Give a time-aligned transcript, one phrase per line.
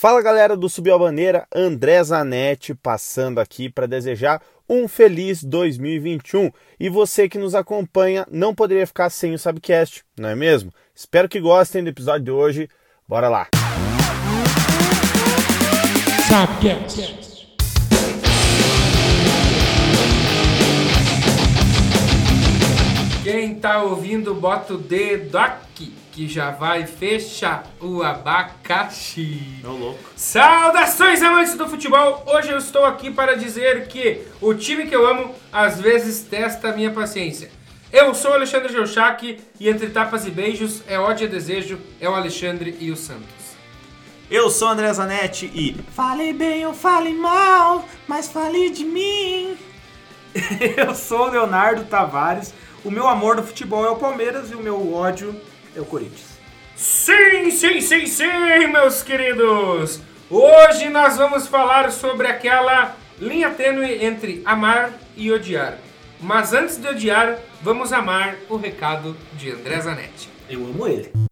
[0.00, 6.52] Fala galera do Subiu a Bandeira, André Zanetti passando aqui para desejar um feliz 2021.
[6.78, 10.72] E você que nos acompanha não poderia ficar sem o Subcast, não é mesmo?
[10.94, 12.70] Espero que gostem do episódio de hoje.
[13.08, 13.48] Bora lá!
[16.28, 17.48] Subcast.
[23.24, 29.40] Quem tá ouvindo, bota o dedo aqui, que já vai fechar o abacaxi.
[29.62, 30.00] Ô louco.
[30.16, 32.24] Saudações amantes do futebol!
[32.26, 36.70] Hoje eu estou aqui para dizer que o time que eu amo às vezes testa
[36.70, 37.52] a minha paciência.
[37.92, 42.08] Eu sou o Alexandre Geuchac e entre tapas e beijos é ódio e desejo, é
[42.08, 43.54] o Alexandre e o Santos.
[44.28, 49.56] Eu sou o André Zanetti e Fale bem ou fale mal, mas fale de mim.
[50.76, 52.52] eu sou o Leonardo Tavares
[52.84, 55.34] o meu amor no futebol é o Palmeiras e o meu ódio
[55.78, 56.38] é o Corinthians.
[56.74, 60.00] Sim, sim, sim, sim, meus queridos!
[60.30, 65.78] Hoje nós vamos falar sobre aquela linha tênue entre amar e odiar.
[66.20, 70.28] Mas antes de odiar, vamos amar o recado de André Zanetti.
[70.48, 71.27] Eu amo ele.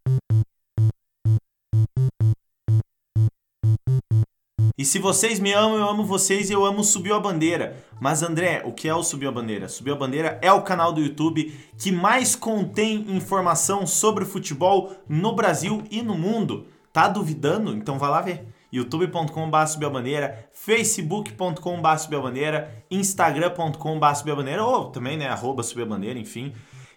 [4.79, 7.83] E se vocês me amam, eu amo vocês e eu amo Subiu a Bandeira.
[7.99, 9.69] Mas André, o que é o Subiu a Bandeira?
[9.69, 15.35] Subiu a Bandeira é o canal do YouTube que mais contém informação sobre futebol no
[15.35, 16.67] Brasil e no mundo.
[16.93, 17.73] Tá duvidando?
[17.75, 26.19] Então vá lá ver youtube.com.br subiobandeira, facebook.com.br subiobandeira, instagram.com.br subiobandeira ou também, né, arroba subiobandeira,
[26.19, 26.53] enfim.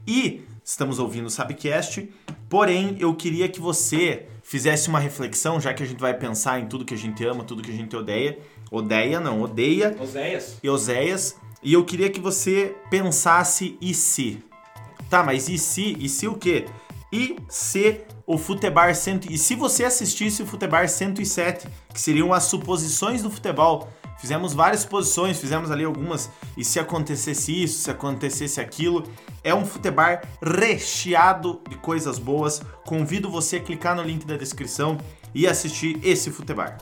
[0.05, 2.09] E estamos ouvindo o Sabcast,
[2.49, 6.65] porém eu queria que você fizesse uma reflexão, já que a gente vai pensar em
[6.65, 8.39] tudo que a gente ama, tudo que a gente odeia.
[8.71, 9.95] Odeia, não, odeia.
[9.99, 10.57] Oséias.
[10.63, 11.35] E Oséias.
[11.61, 14.43] E eu queria que você pensasse e se.
[15.07, 15.95] Tá, mas e se?
[15.99, 16.65] E se o quê?
[17.13, 19.19] E se o Futebar 100...
[19.29, 23.87] E se você assistisse o Futebar 107, que seriam as suposições do futebol,
[24.19, 26.29] Fizemos várias posições, fizemos ali algumas.
[26.57, 29.03] E se acontecesse isso, se acontecesse aquilo.
[29.43, 32.61] É um futebar recheado de coisas boas.
[32.85, 34.97] Convido você a clicar no link da descrição
[35.33, 36.77] e assistir esse futebar.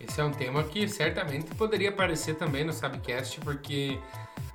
[0.00, 3.98] Esse é um tema que certamente poderia aparecer também no Sabcast, porque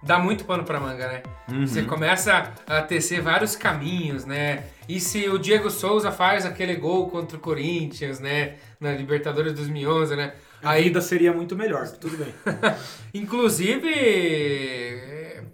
[0.03, 1.23] dá muito pano pra manga, né?
[1.49, 1.65] Uhum.
[1.65, 4.65] Você começa a tecer vários caminhos, né?
[4.89, 8.55] E se o Diego Souza faz aquele gol contra o Corinthians, né?
[8.79, 10.33] Na Libertadores 2011, né?
[10.61, 10.83] A Aí...
[10.83, 12.33] vida seria muito melhor, tudo bem.
[13.13, 13.91] Inclusive,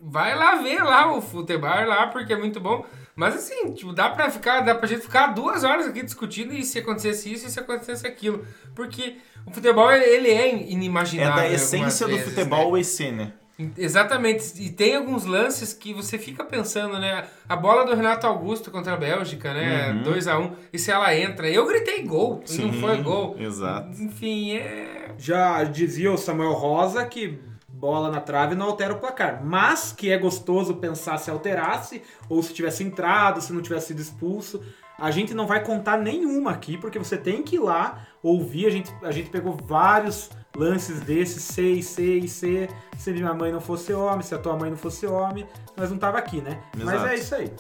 [0.02, 2.86] vai lá ver lá o Futebar lá, porque é muito bom.
[3.16, 6.64] Mas assim, tipo, dá pra ficar, dá pra gente ficar duas horas aqui discutindo e
[6.64, 8.46] se acontecesse isso e se acontecesse aquilo.
[8.74, 11.44] Porque o futebol, ele é inimaginável.
[11.44, 12.72] É da essência do vezes, futebol né?
[12.72, 13.34] o EC, né?
[13.78, 14.62] Exatamente.
[14.62, 17.26] E tem alguns lances que você fica pensando, né?
[17.48, 20.02] A bola do Renato Augusto contra a Bélgica, né?
[20.06, 20.40] 2x1.
[20.40, 21.50] Um, e se ela entra?
[21.50, 22.42] Eu gritei gol.
[22.46, 23.36] Sim, não foi gol.
[23.40, 24.02] Exato.
[24.02, 25.14] Enfim, é.
[25.18, 29.44] Já dizia o Samuel Rosa que bola na trave não altera o placar.
[29.44, 34.02] Mas que é gostoso pensar se alterasse, ou se tivesse entrado, se não tivesse sido
[34.02, 34.62] expulso.
[35.00, 38.68] A gente não vai contar nenhuma aqui, porque você tem que ir lá ouvir.
[38.68, 42.70] A gente, a gente pegou vários lances desses, C e C e C.
[42.98, 45.46] Se minha mãe não fosse homem, se a tua mãe não fosse homem,
[45.76, 46.62] nós não tava aqui, né?
[46.76, 46.86] Exato.
[46.86, 47.52] Mas é isso aí.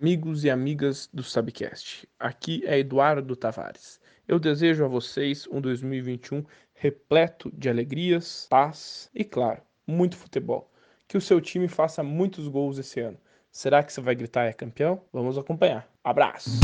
[0.00, 4.00] Amigos e amigas do Subcast, aqui é Eduardo Tavares.
[4.26, 6.44] Eu desejo a vocês um 2021
[6.74, 10.72] repleto de alegrias, paz e, claro, muito futebol.
[11.06, 13.18] Que o seu time faça muitos gols esse ano.
[13.52, 15.02] Será que você vai gritar é campeão?
[15.12, 15.86] Vamos acompanhar.
[16.02, 16.58] Abraço!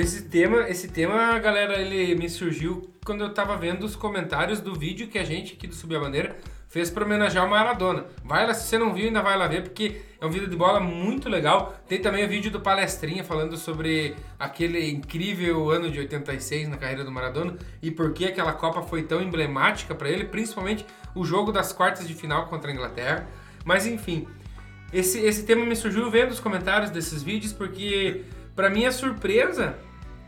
[0.00, 4.74] Esse tema, esse tema, galera, ele me surgiu quando eu tava vendo os comentários do
[4.74, 6.38] vídeo que a gente aqui do Subir a Bandeira
[6.70, 8.06] fez para homenagear o Maradona.
[8.24, 10.56] Vai lá, se você não viu, ainda vai lá ver, porque é um vídeo de
[10.56, 11.78] bola muito legal.
[11.86, 17.04] Tem também o vídeo do Palestrinha falando sobre aquele incrível ano de 86 na carreira
[17.04, 21.52] do Maradona e por que aquela Copa foi tão emblemática para ele, principalmente o jogo
[21.52, 23.28] das quartas de final contra a Inglaterra.
[23.66, 24.26] Mas enfim,
[24.94, 28.24] esse, esse tema me surgiu vendo os comentários desses vídeos, porque
[28.56, 29.76] para minha surpresa,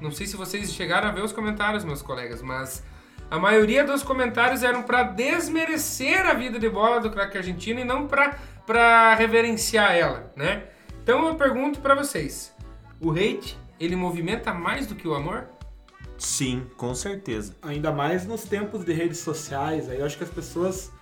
[0.02, 2.82] não sei se vocês chegaram a ver os comentários, meus colegas, mas
[3.30, 7.84] a maioria dos comentários eram para desmerecer a vida de bola do craque argentino e
[7.84, 10.64] não para reverenciar ela, né?
[11.02, 12.52] Então eu pergunto para vocês:
[13.00, 15.46] o hate ele movimenta mais do que o amor?
[16.18, 17.56] Sim, com certeza.
[17.62, 20.92] Ainda mais nos tempos de redes sociais, aí eu acho que as pessoas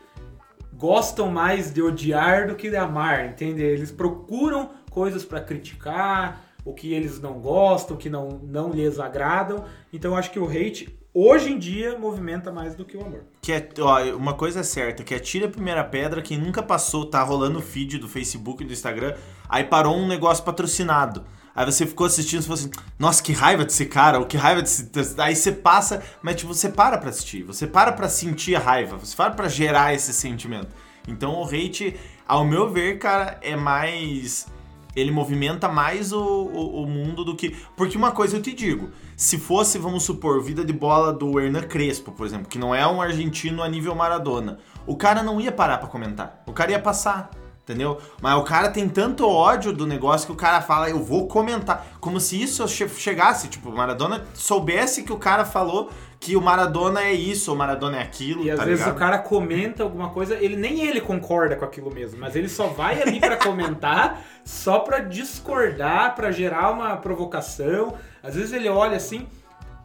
[0.74, 3.62] gostam mais de odiar do que de amar, entende?
[3.62, 8.98] Eles procuram coisas para criticar, o que eles não gostam, o que não, não lhes
[8.98, 9.64] agradam.
[9.92, 13.24] Então eu acho que o hate hoje em dia movimenta mais do que o amor.
[13.42, 17.06] Que é, ó, uma coisa é certa, que atira a primeira pedra, quem nunca passou,
[17.06, 19.14] tá rolando o feed do Facebook e do Instagram,
[19.50, 21.24] Aí parou um negócio patrocinado.
[21.52, 24.62] Aí você ficou assistindo e falou assim, nossa, que raiva desse cara, ou que raiva
[24.62, 24.88] desse.
[25.18, 28.96] Aí você passa, mas tipo, você para pra assistir, você para pra sentir a raiva,
[28.96, 30.68] você para pra gerar esse sentimento.
[31.08, 31.96] Então o hate,
[32.26, 34.46] ao meu ver, cara, é mais.
[34.94, 37.56] Ele movimenta mais o, o, o mundo do que.
[37.76, 41.62] Porque uma coisa eu te digo: se fosse, vamos supor, vida de bola do Hernan
[41.62, 45.52] Crespo, por exemplo, que não é um argentino a nível Maradona, o cara não ia
[45.52, 46.42] parar pra comentar.
[46.46, 47.30] O cara ia passar
[47.70, 47.98] entendeu?
[48.20, 51.86] Mas o cara tem tanto ódio do negócio que o cara fala, eu vou comentar.
[52.00, 55.88] Como se isso chegasse, tipo, Maradona soubesse que o cara falou
[56.20, 58.44] que o Maradona é isso, o Maradona é aquilo.
[58.44, 58.94] E às tá vezes ligado?
[58.94, 62.66] o cara comenta alguma coisa, ele nem ele concorda com aquilo mesmo, mas ele só
[62.66, 67.94] vai ali pra comentar, só pra discordar, pra gerar uma provocação.
[68.22, 69.26] Às vezes ele olha assim,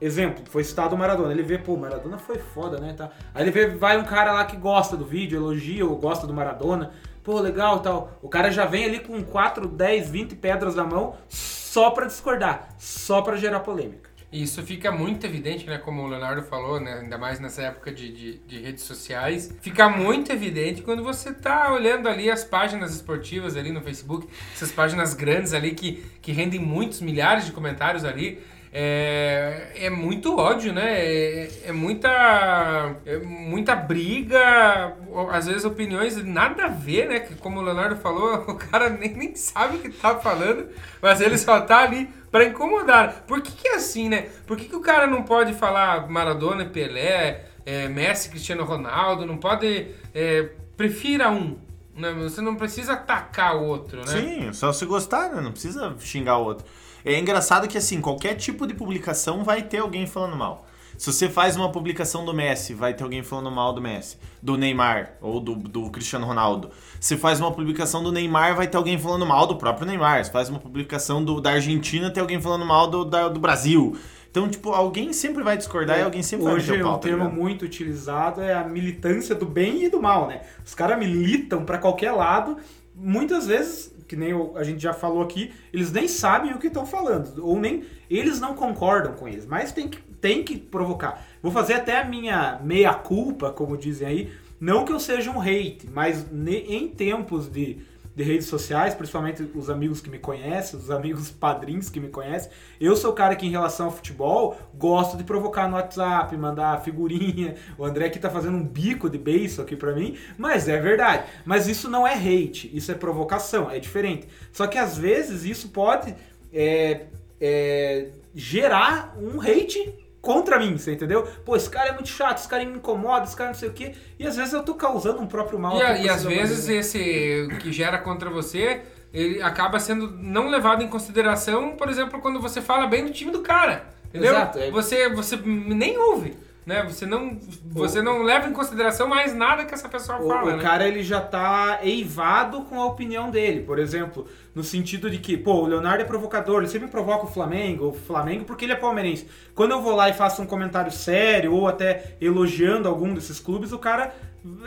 [0.01, 1.31] Exemplo, foi citado o Maradona.
[1.31, 2.93] Ele vê, pô, Maradona foi foda, né?
[2.93, 3.09] Tá.
[3.33, 6.33] Aí ele vê, vai um cara lá que gosta do vídeo, elogia ou gosta do
[6.33, 6.91] Maradona.
[7.23, 8.11] Pô, legal tal.
[8.21, 12.67] O cara já vem ali com 4, 10, 20 pedras na mão só pra discordar,
[12.77, 14.14] só pra gerar polêmica.
[14.41, 15.77] Isso fica muito evidente, né?
[15.77, 16.99] Como o Leonardo falou, né?
[17.01, 19.55] Ainda mais nessa época de, de, de redes sociais.
[19.61, 24.73] Fica muito evidente quando você tá olhando ali as páginas esportivas ali no Facebook, essas
[24.73, 28.41] páginas grandes ali que, que rendem muitos milhares de comentários ali.
[28.77, 30.99] É, é muito ódio, né?
[30.99, 34.97] É, é muita, é muita briga,
[35.31, 37.19] às vezes opiniões nada a ver, né?
[37.39, 40.67] Como o Leonardo falou, o cara nem, nem sabe o que tá falando,
[41.01, 43.23] mas ele só tá ali pra incomodar.
[43.25, 44.23] Por que, que é assim, né?
[44.45, 49.25] Por que, que o cara não pode falar Maradona, Pelé, é, Messi, Cristiano Ronaldo?
[49.25, 49.87] Não pode.
[50.13, 51.57] É, prefira um.
[51.95, 52.11] Né?
[52.23, 54.07] Você não precisa atacar o outro, né?
[54.07, 55.39] Sim, só se gostar, né?
[55.39, 56.65] Não precisa xingar o outro.
[57.05, 60.67] É engraçado que, assim, qualquer tipo de publicação vai ter alguém falando mal.
[60.97, 64.57] Se você faz uma publicação do Messi, vai ter alguém falando mal do Messi, do
[64.57, 66.69] Neymar ou do, do Cristiano Ronaldo.
[66.99, 70.23] Se faz uma publicação do Neymar, vai ter alguém falando mal do próprio Neymar.
[70.23, 73.95] Se faz uma publicação do, da Argentina, tem alguém falando mal do, da- do Brasil.
[74.31, 77.29] Então, tipo, alguém sempre vai discordar e alguém sempre Hoje vai pau, um tá termo
[77.29, 80.41] muito utilizado é a militância do bem e do mal, né?
[80.65, 82.57] Os caras militam pra qualquer lado,
[82.93, 86.85] muitas vezes, que nem a gente já falou aqui, eles nem sabem o que estão
[86.85, 91.23] falando, ou nem eles não concordam com eles, mas tem que, tem que provocar.
[91.39, 95.87] Vou fazer até a minha meia-culpa, como dizem aí, não que eu seja um hate,
[95.93, 97.77] mas em tempos de,
[98.15, 102.49] de redes sociais, principalmente os amigos que me conhecem, os amigos padrinhos que me conhecem,
[102.81, 106.81] eu sou o cara que em relação ao futebol gosto de provocar no WhatsApp, mandar
[106.81, 107.53] figurinha.
[107.77, 111.25] O André aqui tá fazendo um bico de beiço aqui pra mim, mas é verdade.
[111.45, 114.27] Mas isso não é hate, isso é provocação, é diferente.
[114.51, 116.15] Só que às vezes isso pode
[116.51, 117.05] é,
[117.39, 121.23] é, gerar um hate contra mim, você entendeu?
[121.45, 123.73] Pô, esse cara é muito chato, esse cara me incomoda, esse cara não sei o
[123.73, 123.93] quê.
[124.19, 125.77] E às vezes eu tô causando um próprio mal.
[125.77, 126.79] E, a- aqui e às vezes maneira.
[126.81, 128.81] esse que gera contra você,
[129.13, 133.31] ele acaba sendo não levado em consideração, por exemplo, quando você fala bem do time
[133.31, 133.85] do cara.
[134.09, 134.31] Entendeu?
[134.33, 134.71] Exato, é.
[134.71, 136.35] Você, você nem ouve.
[136.65, 136.83] Né?
[136.83, 140.53] Você, não, você não leva em consideração mais nada que essa pessoa O, fala.
[140.53, 140.63] o né?
[140.63, 143.61] cara ele já tá eivado com a opinião dele.
[143.61, 144.25] Por exemplo,
[144.55, 147.93] no sentido de que, pô, o Leonardo é provocador, ele sempre provoca o Flamengo, o
[147.93, 149.27] Flamengo porque ele é palmeirense.
[149.53, 153.71] Quando eu vou lá e faço um comentário sério ou até elogiando algum desses clubes,
[153.71, 154.11] o cara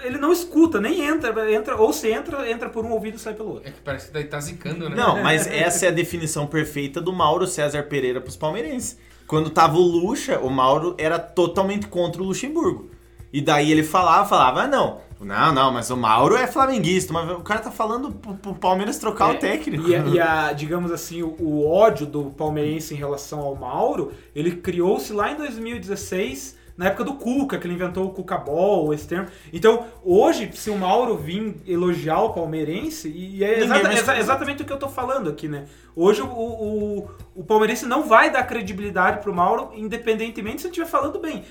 [0.04, 3.34] ele não escuta, nem entra, entra ou se entra, entra por um ouvido e sai
[3.34, 3.68] pelo outro.
[3.68, 4.96] É que parece que daí tá zicando, né?
[4.96, 8.98] Não, mas essa é a definição perfeita do Mauro César Pereira pros palmeirenses.
[9.28, 12.90] Quando tava o Lucha, o Mauro era totalmente contra o Luxemburgo.
[13.32, 17.30] E daí ele falava, falava, ah, não, não, não, mas o Mauro é flamenguista, mas
[17.30, 19.86] o cara tá falando pro, pro Palmeiras trocar o técnico.
[19.86, 23.54] É, E, a- e a, digamos assim, o, o ódio do palmeirense em relação ao
[23.54, 28.38] Mauro, ele criou-se lá em 2016, na época do Cuca, que ele inventou o Cuca
[28.38, 29.26] Ball, esse termo.
[29.52, 34.64] Então, hoje, se o Mauro vir elogiar o palmeirense, e é exata- exa- exatamente o
[34.64, 35.66] que eu tô falando aqui, né?
[35.96, 40.88] Hoje o, o, o palmeirense não vai dar credibilidade pro Mauro, independentemente se ele estiver
[40.88, 41.44] falando bem.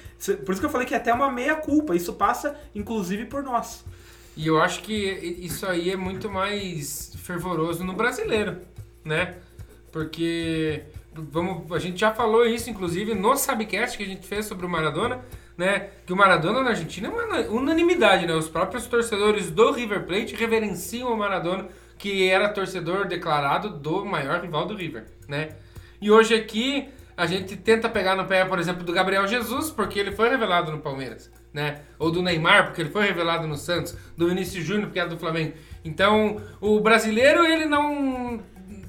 [0.45, 1.93] Por isso que eu falei que é até uma meia-culpa.
[1.93, 3.83] Isso passa, inclusive, por nós.
[4.37, 8.57] E eu acho que isso aí é muito mais fervoroso no brasileiro,
[9.03, 9.35] né?
[9.91, 10.83] Porque
[11.31, 14.69] vamos, a gente já falou isso, inclusive, no Sabcast que a gente fez sobre o
[14.69, 15.21] Maradona,
[15.57, 15.89] né?
[16.05, 18.33] Que o Maradona na Argentina é uma unanimidade, né?
[18.33, 24.41] Os próprios torcedores do River Plate reverenciam o Maradona, que era torcedor declarado do maior
[24.41, 25.49] rival do River, né?
[25.99, 29.99] E hoje aqui a gente tenta pegar no pé, por exemplo, do Gabriel Jesus, porque
[29.99, 31.81] ele foi revelado no Palmeiras, né?
[31.97, 35.17] Ou do Neymar, porque ele foi revelado no Santos, do Vinícius Júnior, porque era do
[35.17, 35.53] Flamengo.
[35.83, 38.39] Então, o brasileiro, ele não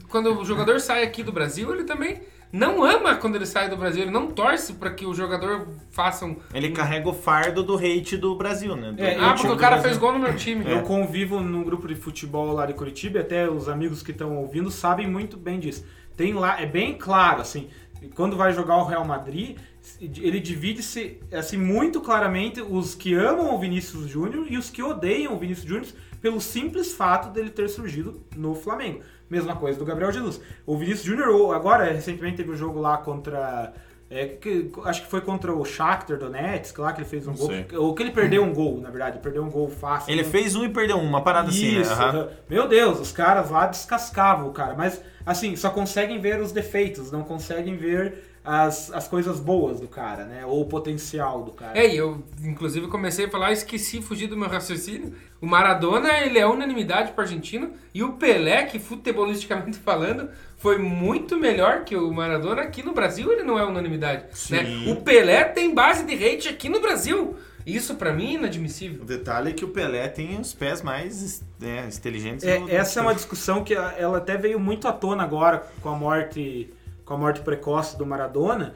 [0.09, 3.77] quando o jogador sai aqui do Brasil, ele também não ama quando ele sai do
[3.77, 6.37] Brasil, ele não torce para que o jogador faça um.
[6.55, 8.93] Ele carrega o fardo do hate do Brasil, né?
[8.93, 9.83] Do- É, Ah, porque o cara Brasil.
[9.91, 10.65] fez gol no meu time.
[10.67, 14.37] Eu convivo num grupo de futebol lá de Curitiba, e até os amigos que estão
[14.39, 15.85] ouvindo sabem muito bem disso.
[16.17, 17.69] Tem lá, é bem claro, assim,
[18.15, 19.57] quando vai jogar o Real Madrid,
[20.01, 25.35] ele divide-se assim muito claramente os que amam o Vinícius Júnior e os que odeiam
[25.35, 25.87] o Vinícius Júnior
[26.21, 29.01] pelo simples fato dele ter surgido no Flamengo.
[29.31, 30.41] Mesma coisa do Gabriel Jesus.
[30.67, 33.73] O Vinícius Júnior agora recentemente teve um jogo lá contra
[34.11, 37.37] é, que- acho que foi contra o Shakhtar Donetsk, lá que ele fez um Não
[37.37, 37.51] gol.
[37.77, 39.19] Ou que ele perdeu um gol, na verdade.
[39.19, 40.11] Perdeu um gol fácil.
[40.11, 41.81] Ele Não- fez um e perdeu um, uma parada assim, né?
[41.83, 42.09] isso, Aham.
[42.09, 42.29] aham.
[42.49, 44.75] Meu Deus, os caras lá descascavam o cara.
[44.75, 49.87] Mas, assim, só conseguem ver os defeitos, não conseguem ver as, as coisas boas do
[49.87, 50.47] cara, né?
[50.47, 51.79] Ou o potencial do cara.
[51.79, 55.13] É, e eu inclusive comecei a falar, esqueci, fugir do meu raciocínio.
[55.39, 61.37] O Maradona, ele é unanimidade para argentino e o Pelé, que futebolisticamente falando, foi muito
[61.37, 64.65] melhor que o Maradona aqui no Brasil, ele não é unanimidade, né?
[64.65, 64.93] Sim.
[64.93, 67.37] O Pelé tem base de hate aqui no Brasil.
[67.67, 69.03] Isso pra mim é inadmissível.
[69.03, 72.47] O detalhe é que o Pelé tem os pés mais né, inteligentes.
[72.47, 75.95] É, essa é uma discussão que ela até veio muito à tona agora com a
[75.95, 76.73] morte
[77.09, 78.75] com a morte precoce do Maradona,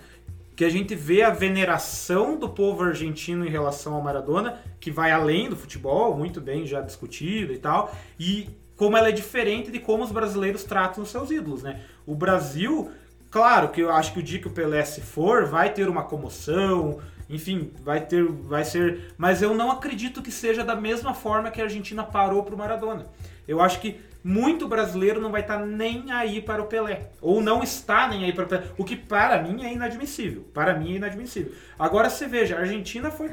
[0.57, 5.11] que a gente vê a veneração do povo argentino em relação ao Maradona, que vai
[5.13, 9.79] além do futebol, muito bem já discutido e tal, e como ela é diferente de
[9.79, 11.83] como os brasileiros tratam os seus ídolos, né?
[12.07, 12.91] O Brasil,
[13.31, 16.05] claro que eu acho que o dia que o Pelé se for, vai ter uma
[16.05, 21.51] comoção, enfim, vai ter, vai ser, mas eu não acredito que seja da mesma forma
[21.51, 23.07] que a Argentina parou pro Maradona.
[23.47, 27.63] Eu acho que muito brasileiro não vai estar nem aí para o Pelé, ou não
[27.63, 30.45] está nem aí para o Pelé, o que para mim é inadmissível.
[30.55, 31.53] Para mim é inadmissível.
[31.79, 33.33] Agora você veja, a Argentina foi,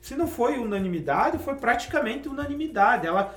[0.00, 3.06] se não foi unanimidade, foi praticamente unanimidade.
[3.06, 3.34] Ela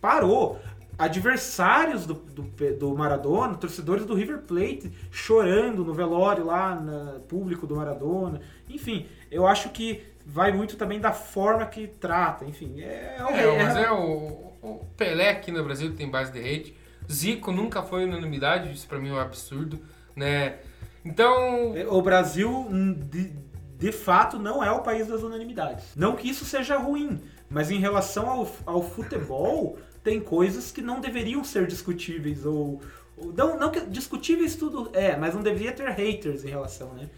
[0.00, 0.60] parou
[0.98, 2.42] adversários do, do,
[2.78, 8.40] do Maradona, torcedores do River Plate chorando no velório lá, no público do Maradona.
[8.68, 12.44] Enfim, eu acho que vai muito também da forma que trata.
[12.44, 13.16] Enfim, é,
[13.58, 16.76] É, mas é o, o Pelé aqui no Brasil tem base de hate.
[17.10, 19.80] Zico nunca foi unanimidade, isso pra mim é um absurdo,
[20.14, 20.58] né?
[21.04, 23.32] Então, O Brasil, hum, de,
[23.78, 25.86] de fato, não é o país das unanimidades.
[25.96, 31.00] Não que isso seja ruim, mas em relação ao, ao futebol, tem coisas que não
[31.00, 32.44] deveriam ser discutíveis.
[32.44, 32.80] Ou,
[33.16, 37.08] ou- não, não que discutíveis tudo é, mas não deveria ter haters em relação, né?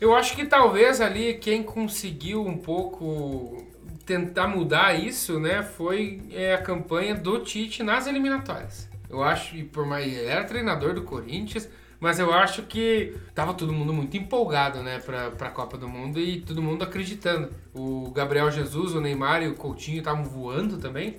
[0.00, 3.64] Eu acho que talvez ali quem conseguiu um pouco
[4.04, 8.88] tentar mudar isso, né, foi é, a campanha do Tite nas eliminatórias.
[9.08, 11.68] Eu acho, e por mais ele era treinador do Corinthians,
[12.00, 16.18] mas eu acho que tava todo mundo muito empolgado, né, pra, pra Copa do Mundo
[16.18, 17.50] e todo mundo acreditando.
[17.72, 21.18] O Gabriel Jesus, o Neymar e o Coutinho estavam voando também.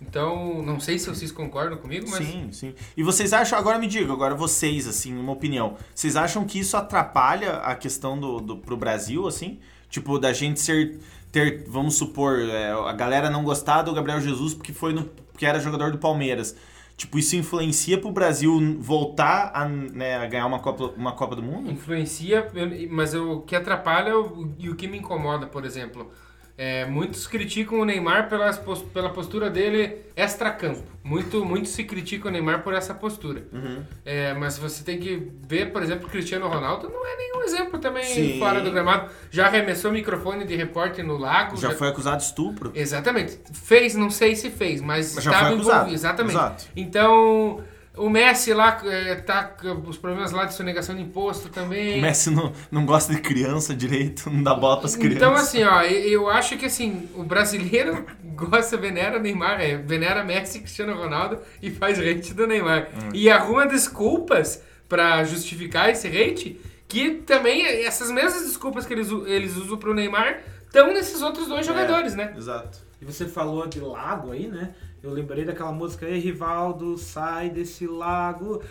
[0.00, 2.74] Então, não sei se vocês concordam comigo, mas Sim, sim.
[2.96, 5.76] E vocês acham, agora me diga, agora vocês, assim, uma opinião.
[5.94, 9.60] Vocês acham que isso atrapalha a questão do, do pro Brasil, assim?
[9.88, 10.98] Tipo, da gente ser.
[11.32, 15.04] Ter, vamos supor, é, a galera não gostar do Gabriel Jesus porque foi no.
[15.32, 16.54] porque era jogador do Palmeiras.
[16.94, 21.42] Tipo, isso influencia pro Brasil voltar a, né, a ganhar uma Copa, uma Copa do
[21.42, 21.70] Mundo?
[21.70, 26.10] Influencia, eu- mas o que atrapalha o- e o que me incomoda, por exemplo,
[26.56, 30.82] é, muitos criticam o Neymar pelas pos- pela postura dele extra-campo.
[31.02, 33.44] Muito, muito se critica o Neymar por essa postura.
[33.52, 33.82] Uhum.
[34.04, 38.04] É, mas você tem que ver, por exemplo, Cristiano Ronaldo não é nenhum exemplo também
[38.04, 38.38] Sim.
[38.38, 39.10] fora do gramado.
[39.30, 41.56] Já arremessou microfone de repórter no lago.
[41.56, 42.70] Já foi acusado de estupro?
[42.74, 43.40] Exatamente.
[43.52, 45.76] Fez, não sei se fez, mas, Mas já estava foi acusado.
[45.76, 45.94] envolvido.
[45.96, 46.34] Exatamente.
[46.36, 46.64] Exato.
[46.76, 47.64] Então,
[47.96, 51.98] o Messi lá é, tá com os problemas lá de sonegação de imposto também.
[51.98, 55.16] O Messi não, não gosta de criança direito, não dá bola pras crianças.
[55.16, 60.60] Então, assim, ó, eu acho que assim, o brasileiro gosta, venera Neymar, é, venera Messi,
[60.60, 62.88] Cristiano Ronaldo e faz hate do Neymar.
[62.94, 63.10] Hum.
[63.12, 69.56] E arruma desculpas pra justificar esse hate, que também essas mesmas desculpas que eles, eles
[69.56, 72.32] usam pro Neymar estão nesses outros dois jogadores, né?
[72.36, 72.78] Exato.
[73.00, 74.74] E você falou de lago aí, né?
[75.02, 78.62] Eu lembrei daquela música Ei, Rivaldo, sai desse lago.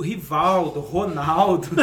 [0.00, 1.68] Rivaldo, Ronaldo.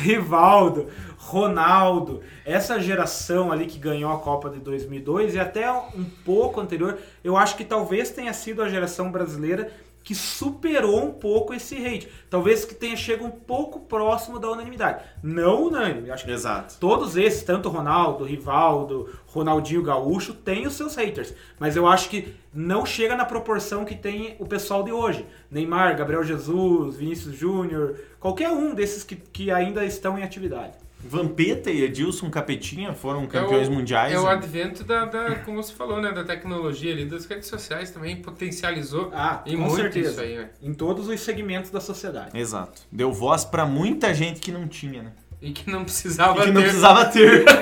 [0.00, 0.88] Rivaldo,
[1.18, 2.22] Ronaldo.
[2.42, 7.36] Essa geração ali que ganhou a Copa de 2002 e até um pouco anterior, eu
[7.36, 9.70] acho que talvez tenha sido a geração brasileira
[10.06, 12.08] que superou um pouco esse hate.
[12.30, 15.02] Talvez que tenha chegado um pouco próximo da unanimidade.
[15.20, 16.76] Não unânime, eu acho que Exato.
[16.78, 21.34] Todos esses, tanto Ronaldo, Rivaldo, Ronaldinho Gaúcho, têm os seus haters.
[21.58, 25.26] Mas eu acho que não chega na proporção que tem o pessoal de hoje.
[25.50, 30.85] Neymar, Gabriel Jesus, Vinícius Júnior, qualquer um desses que, que ainda estão em atividade.
[31.08, 34.12] Vampeta e Edilson Capetinha foram campeões é o, mundiais.
[34.12, 37.90] É o advento da, da, como você falou, né, da tecnologia ali, das redes sociais
[37.90, 40.10] também potencializou Ah, e com muito certeza.
[40.10, 40.50] isso aí, né?
[40.62, 42.38] Em todos os segmentos da sociedade.
[42.38, 42.82] Exato.
[42.90, 45.12] Deu voz pra muita gente que não tinha, né?
[45.46, 46.66] E que não precisava E que não ter.
[46.66, 47.44] precisava ter.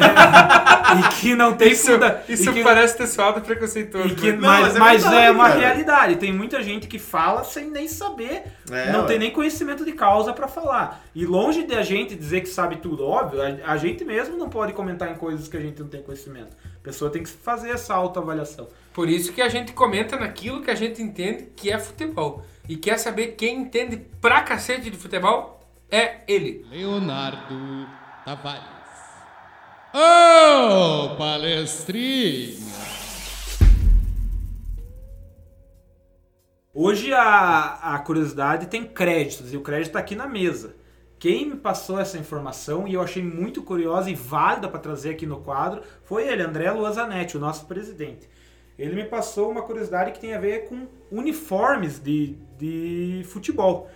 [0.94, 4.08] E que não tem Isso, funda- isso que- parece ter soado preconceituoso.
[4.08, 4.32] E que-?
[4.32, 5.60] Não, mas mas é mas é, uma cara.
[5.60, 6.16] realidade.
[6.16, 9.06] Tem muita gente que fala sem nem saber, É, não ué.
[9.06, 11.02] tem nem conhecimento de causa pra falar.
[11.14, 14.48] E longe de a gente dizer que sabe tudo, óbvio, a, a gente mesmo não
[14.48, 16.54] pode comentar em coisas que a gente não tem conhecimento.
[16.64, 18.68] A pessoa tem que fazer essa autoavaliação.
[18.92, 22.44] Por isso que a gente comenta naquilo que a gente entende que é futebol.
[22.68, 25.63] E quer saber quem entende pra cacete de futebol?
[25.96, 26.66] É ele.
[26.68, 27.86] Leonardo
[28.24, 28.64] Tavares.
[29.94, 32.58] Ô, palestrinha!
[36.74, 40.74] Hoje a, a curiosidade tem créditos e o crédito está aqui na mesa.
[41.16, 45.26] Quem me passou essa informação e eu achei muito curiosa e válida para trazer aqui
[45.26, 48.28] no quadro foi ele, André Luazanetti, o nosso presidente.
[48.76, 53.88] Ele me passou uma curiosidade que tem a ver com uniformes de, de futebol.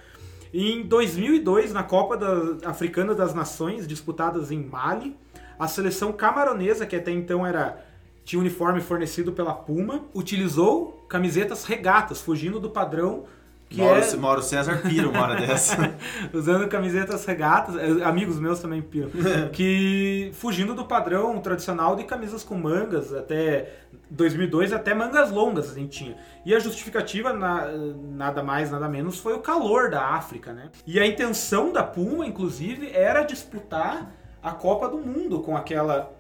[0.52, 5.16] Em 2002, na Copa da- Africana das Nações, disputadas em Mali,
[5.58, 7.84] a seleção camaronesa, que até então era
[8.24, 13.24] tinha uniforme fornecido pela Puma, utilizou camisetas regatas, fugindo do padrão
[13.68, 15.94] que Mauro, é Mauro César pira uma hora dessa.
[16.32, 19.10] usando camisetas regatas, eh, amigos meus também piram,
[19.52, 23.70] que fugindo do padrão tradicional de camisas com mangas, até
[24.10, 26.16] 2002 até mangas longas a gente tinha.
[26.46, 27.68] E a justificativa, na-
[28.10, 30.70] nada mais, nada menos, foi o calor da África, né?
[30.86, 34.10] E a intenção da Puma, inclusive, era disputar
[34.42, 36.12] a Copa do Mundo com aquela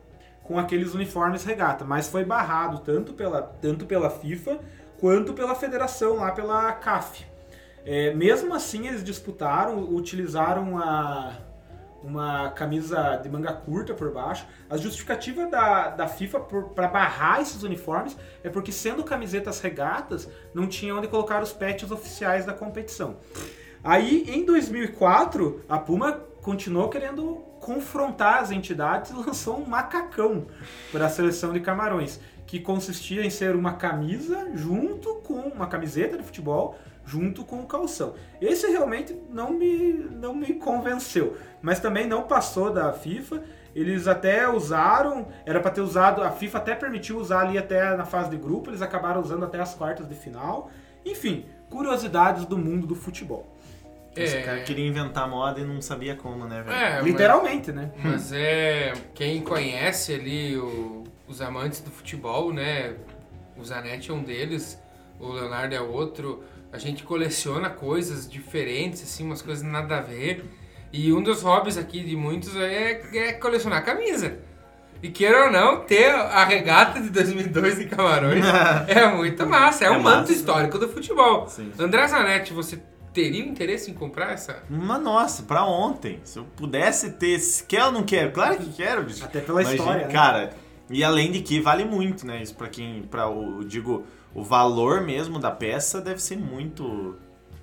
[0.42, 4.58] com aqueles uniformes regata, mas foi barrado tanto pela, tanto pela FIFA
[4.98, 7.26] quanto pela federação lá pela CAF.
[7.84, 11.32] É, mesmo assim, eles disputaram, utilizaram a,
[12.02, 14.46] uma camisa de manga curta por baixo.
[14.68, 16.40] A justificativa da, da FIFA
[16.74, 21.90] para barrar esses uniformes é porque, sendo camisetas regatas, não tinha onde colocar os patches
[21.90, 23.16] oficiais da competição.
[23.82, 30.46] Aí, em 2004, a Puma continuou querendo confrontar as entidades e lançou um macacão
[30.92, 36.16] para a seleção de Camarões, que consistia em ser uma camisa junto com uma camiseta
[36.16, 38.14] de futebol junto com o calção.
[38.40, 43.42] Esse realmente não me, não me convenceu, mas também não passou da FIFA.
[43.74, 48.04] Eles até usaram, era para ter usado, a FIFA até permitiu usar ali até na
[48.04, 50.70] fase de grupo, eles acabaram usando até as quartas de final.
[51.06, 53.56] Enfim, curiosidades do mundo do futebol.
[54.16, 56.76] Esse cara queria inventar moda e não sabia como, né, velho?
[56.76, 57.92] é, mas- Literalmente, né?
[58.02, 58.92] Mas é.
[59.14, 62.94] Quem conhece ali o- os amantes do futebol, né?
[63.56, 64.76] O Zanetti é um deles,
[65.20, 66.42] o Leonardo é outro.
[66.72, 70.44] A gente coleciona coisas diferentes, assim, umas coisas nada a ver.
[70.92, 74.38] E um dos hobbies aqui de muitos é, é colecionar camisa.
[75.02, 78.44] E queira ou não, ter a regata de 2002 de Camarões
[78.88, 79.84] é muito massa.
[79.84, 80.32] É, É um manto massa.
[80.32, 81.46] histórico do futebol.
[81.48, 81.70] Sim.
[81.78, 82.82] André Zanetti, você
[83.14, 84.62] teria interesse em comprar essa?
[84.68, 86.20] Mas nossa, pra ontem.
[86.24, 87.38] Se eu pudesse ter.
[87.38, 88.32] se Quer ou não quero?
[88.32, 89.24] Claro que quero, bicho.
[89.24, 90.12] Até pela história, né?
[90.12, 90.50] Cara,
[90.90, 92.42] e além de que vale muito, né?
[92.42, 93.02] Isso pra quem.
[93.02, 94.04] Pra o, eu digo,
[94.34, 96.82] o valor mesmo da peça deve ser muito.
[96.84, 97.16] muito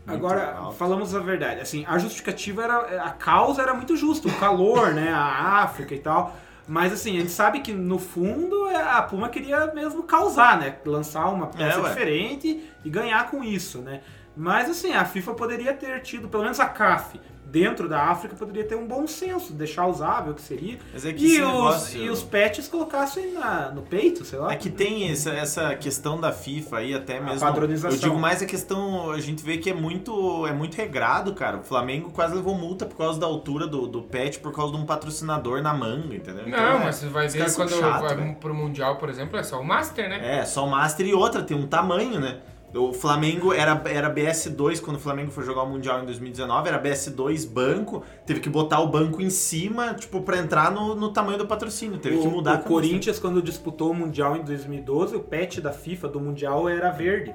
[0.07, 0.75] Agora, alto.
[0.77, 1.61] falamos a verdade.
[1.61, 3.03] Assim, a justificativa era.
[3.03, 4.27] A causa era muito justa.
[4.27, 5.11] O calor, né?
[5.11, 6.35] A África e tal.
[6.67, 10.75] Mas assim, a gente sabe que no fundo é, a Puma queria mesmo causar, né?
[10.83, 14.01] Lançar uma peça É, diferente e ganhar com isso, né?
[14.35, 18.63] Mas assim, a FIFA poderia ter tido, pelo menos a CAF, dentro da África, poderia
[18.65, 20.77] ter um bom senso, deixar usável que seria.
[20.93, 24.51] Mas é que E os, negócio- e os patches colocassem na, no peito, sei lá.
[24.51, 27.39] É que tem essa, essa questão da FIFA aí, até mesmo.
[27.39, 27.95] padronização.
[27.97, 29.11] Eu digo mais a questão.
[29.11, 31.57] A gente vê que é muito, é muito regrado, cara.
[31.57, 34.79] O Flamengo quase levou multa por causa da altura do, do pet, por causa de
[34.79, 36.47] um patrocinador na manga, entendeu?
[36.47, 38.35] Então, Não, é, mas você vai ver quando chato, vai velho.
[38.35, 40.39] pro Mundial, por exemplo, é só o Master, né?
[40.39, 42.39] É, só o Master e outra, tem um tamanho, né?
[42.75, 46.81] O Flamengo era, era BS2 quando o Flamengo foi jogar o Mundial em 2019, era
[46.81, 51.37] BS2 banco, teve que botar o banco em cima, tipo, pra entrar no, no tamanho
[51.37, 52.55] do patrocínio, teve que o, mudar.
[52.55, 52.63] a o.
[52.63, 57.33] Corinthians, quando disputou o Mundial em 2012, o patch da FIFA do Mundial era verde.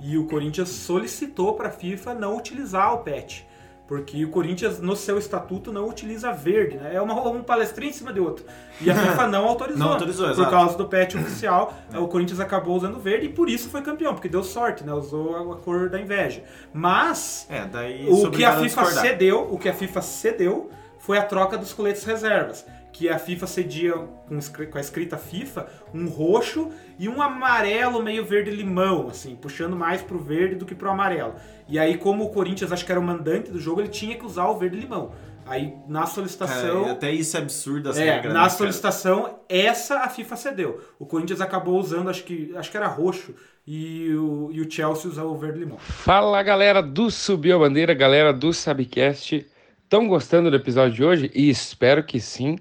[0.00, 3.42] E o Corinthians solicitou para a FIFA não utilizar o patch.
[3.88, 6.76] Porque o Corinthians, no seu estatuto, não utiliza verde.
[6.76, 6.94] Né?
[6.94, 8.44] É uma, um palestrinho em cima de outro.
[8.82, 9.78] E a FIFA não autorizou.
[9.82, 10.50] Não autorizou, Por exato.
[10.50, 14.12] causa do patch oficial, o Corinthians acabou usando verde e por isso foi campeão.
[14.12, 14.92] Porque deu sorte, né?
[14.92, 16.44] Usou a cor da inveja.
[16.70, 21.22] Mas É, daí o que a FIFA cedeu, o que a FIFA cedeu foi a
[21.22, 27.08] troca dos coletes reservas, que a FIFA cedia com, a escrita FIFA um roxo e
[27.08, 31.34] um amarelo meio verde limão, assim, puxando mais pro verde do que pro amarelo.
[31.68, 34.24] E aí como o Corinthians acho que era o mandante do jogo, ele tinha que
[34.24, 35.12] usar o verde limão.
[35.46, 36.82] Aí na solicitação.
[36.82, 38.24] Cara, até isso é absurdo as É, regras.
[38.24, 38.50] né, na cara?
[38.50, 40.80] solicitação, essa a FIFA cedeu.
[40.98, 43.34] O Corinthians acabou usando, acho que, acho que era roxo,
[43.66, 45.78] e o, e o Chelsea usou o verde limão.
[45.78, 49.46] Fala galera do Subiu a Bandeira, galera do Sabcast.
[49.84, 51.30] Estão gostando do episódio de hoje?
[51.34, 52.58] E espero que sim.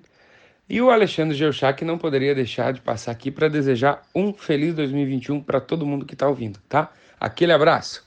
[0.70, 5.42] E o Alexandre Geuchac não poderia deixar de passar aqui para desejar um feliz 2021
[5.42, 6.92] para todo mundo que está ouvindo, tá?
[7.18, 8.06] Aquele abraço.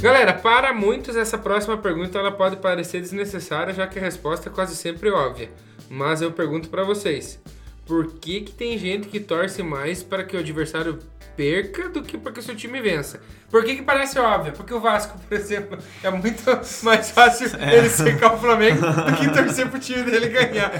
[0.00, 4.52] Galera, para muitos essa próxima pergunta ela pode parecer desnecessária, já que a resposta é
[4.52, 5.50] quase sempre óbvia.
[5.90, 7.38] Mas eu pergunto pra vocês:
[7.84, 11.00] por que que tem gente que torce mais para que o adversário
[11.36, 13.20] perca do que para que o seu time vença?
[13.50, 14.52] Por que que parece óbvio?
[14.52, 16.42] Porque o Vasco, por exemplo, é muito
[16.82, 20.72] mais fácil ele secar o Flamengo do que torcer pro time dele ganhar.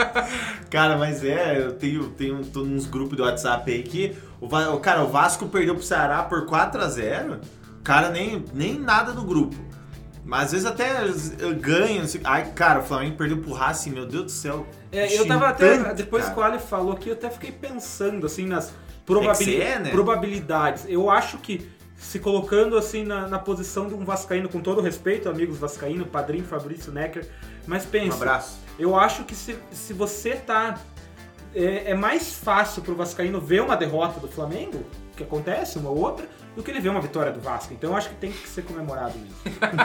[0.70, 5.02] Cara, mas é, eu tenho, tenho tô nos grupos do WhatsApp aí que o, cara,
[5.02, 7.40] o Vasco perdeu pro Ceará por 4 a 0
[7.82, 9.56] Cara, nem, nem nada no grupo.
[10.24, 10.90] Mas às vezes até
[11.60, 12.02] ganha.
[12.24, 14.66] Ai, cara, o Flamengo perdeu pro Racing, meu Deus do céu.
[14.90, 15.94] É, eu tava até.
[15.94, 16.34] Depois cara.
[16.34, 18.74] que o Ali falou aqui, eu até fiquei pensando assim nas
[19.06, 19.90] que é, né?
[19.90, 20.84] probabilidades.
[20.88, 25.28] Eu acho que se colocando assim na, na posição de um Vascaíno, com todo respeito,
[25.30, 27.26] amigos Vascaíno, padrinho Fabrício Necker,
[27.66, 28.16] mas Um pensa.
[28.16, 28.58] abraço.
[28.78, 30.78] Eu acho que se, se você tá.
[31.54, 34.84] É, é mais fácil pro Vascaíno ver uma derrota do Flamengo,
[35.16, 37.72] que acontece, uma ou outra, do que ele ver uma vitória do Vasco.
[37.72, 39.34] Então eu acho que tem que ser comemorado mesmo.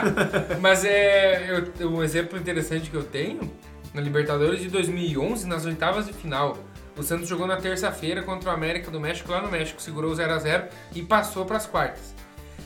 [0.60, 3.50] Mas é eu- um exemplo interessante que eu tenho
[3.94, 6.58] na Libertadores de 2011, nas oitavas de final.
[6.96, 10.32] O Santos jogou na terça-feira contra o América do México lá no México, segurou 0
[10.32, 12.14] a 0 e passou para as quartas.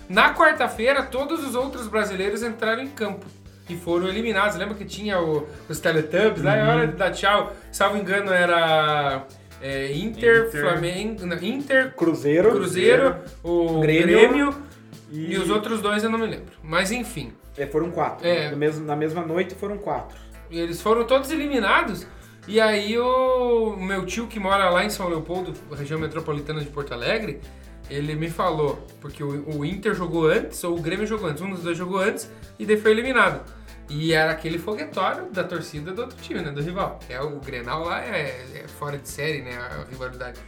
[0.09, 3.25] Na quarta-feira, todos os outros brasileiros entraram em campo
[3.69, 4.57] e foram eliminados.
[4.57, 6.57] Lembra que tinha o- os Teletubbies lá?
[6.57, 7.53] É hora de dar tchau.
[7.73, 9.25] Salvo engano, era
[9.61, 10.61] é, Inter, Inter.
[10.61, 12.51] Flamengo, Inter, Cruzeiro.
[12.51, 14.07] Cruzeiro, o Grêmio.
[14.07, 14.63] Grêmio,
[15.11, 16.53] E, e os outros dois eu não me lembro.
[16.63, 17.33] Mas enfim.
[17.57, 18.27] É, foram quatro.
[18.27, 18.55] É.
[18.55, 20.17] Mesmo- na mesma noite foram quatro.
[20.51, 22.07] E Eles foram todos eliminados.
[22.47, 26.95] E aí o meu tio que mora lá em São Leopoldo, região metropolitana de Porto
[26.95, 27.41] Alegre,
[27.91, 31.51] ele me falou, porque o, o Inter jogou antes, ou o Grêmio jogou antes, um
[31.51, 33.41] dos dois jogou antes, e daí foi eliminado.
[33.89, 36.51] E era aquele foguetório da torcida do outro time, né?
[36.51, 36.99] Do rival.
[37.09, 39.57] É, o Grenal lá é, é fora de série, né?
[39.57, 40.41] A rivalidade.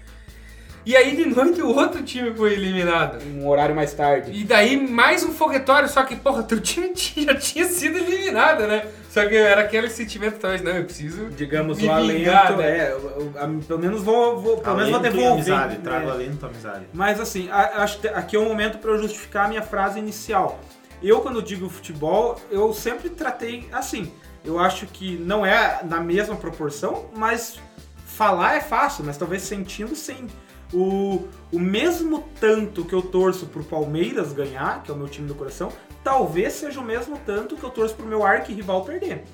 [0.84, 3.22] E aí de noite o outro time foi eliminado.
[3.24, 4.32] Um horário mais tarde.
[4.32, 8.86] E daí mais um foguetório, só que, porra, teu time já tinha sido eliminado, né?
[9.22, 11.26] Só que era aquele sentimento, talvez, não, eu preciso.
[11.30, 12.78] Digamos, me o alento, vingar, né?
[12.78, 15.32] é, eu- eu- a- pelo menos vou, vou pelo menos vou devolver.
[15.32, 15.80] amizade, né?
[15.82, 16.86] trago alento amizade.
[16.92, 19.98] Mas assim, a- acho que aqui é o momento para eu justificar a minha frase
[19.98, 20.60] inicial.
[21.02, 24.12] Eu, quando digo futebol, eu sempre tratei assim.
[24.44, 27.58] Eu acho que não é na mesma proporção, mas
[28.06, 30.26] falar é fácil, mas talvez sentindo sim.
[30.72, 35.26] O, o mesmo tanto que eu torço pro Palmeiras ganhar, que é o meu time
[35.26, 35.72] do coração,
[36.04, 39.24] talvez seja o mesmo tanto que eu torço pro meu arquirrival perder.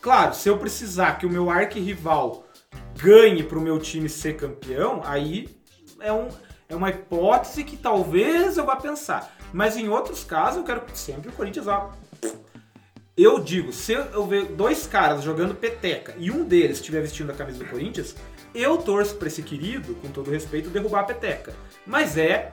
[0.00, 2.46] Claro, se eu precisar que o meu arquirrival
[2.96, 5.48] ganhe pro meu time ser campeão, aí
[6.00, 6.28] é, um,
[6.68, 9.36] é uma hipótese que talvez eu vá pensar.
[9.52, 11.92] Mas em outros casos eu quero sempre o Corinthians lá.
[13.16, 17.34] Eu digo, se eu ver dois caras jogando peteca e um deles estiver vestindo a
[17.34, 18.14] camisa do Corinthians,
[18.60, 21.54] eu torço pra esse querido, com todo respeito, derrubar a peteca.
[21.86, 22.52] Mas é.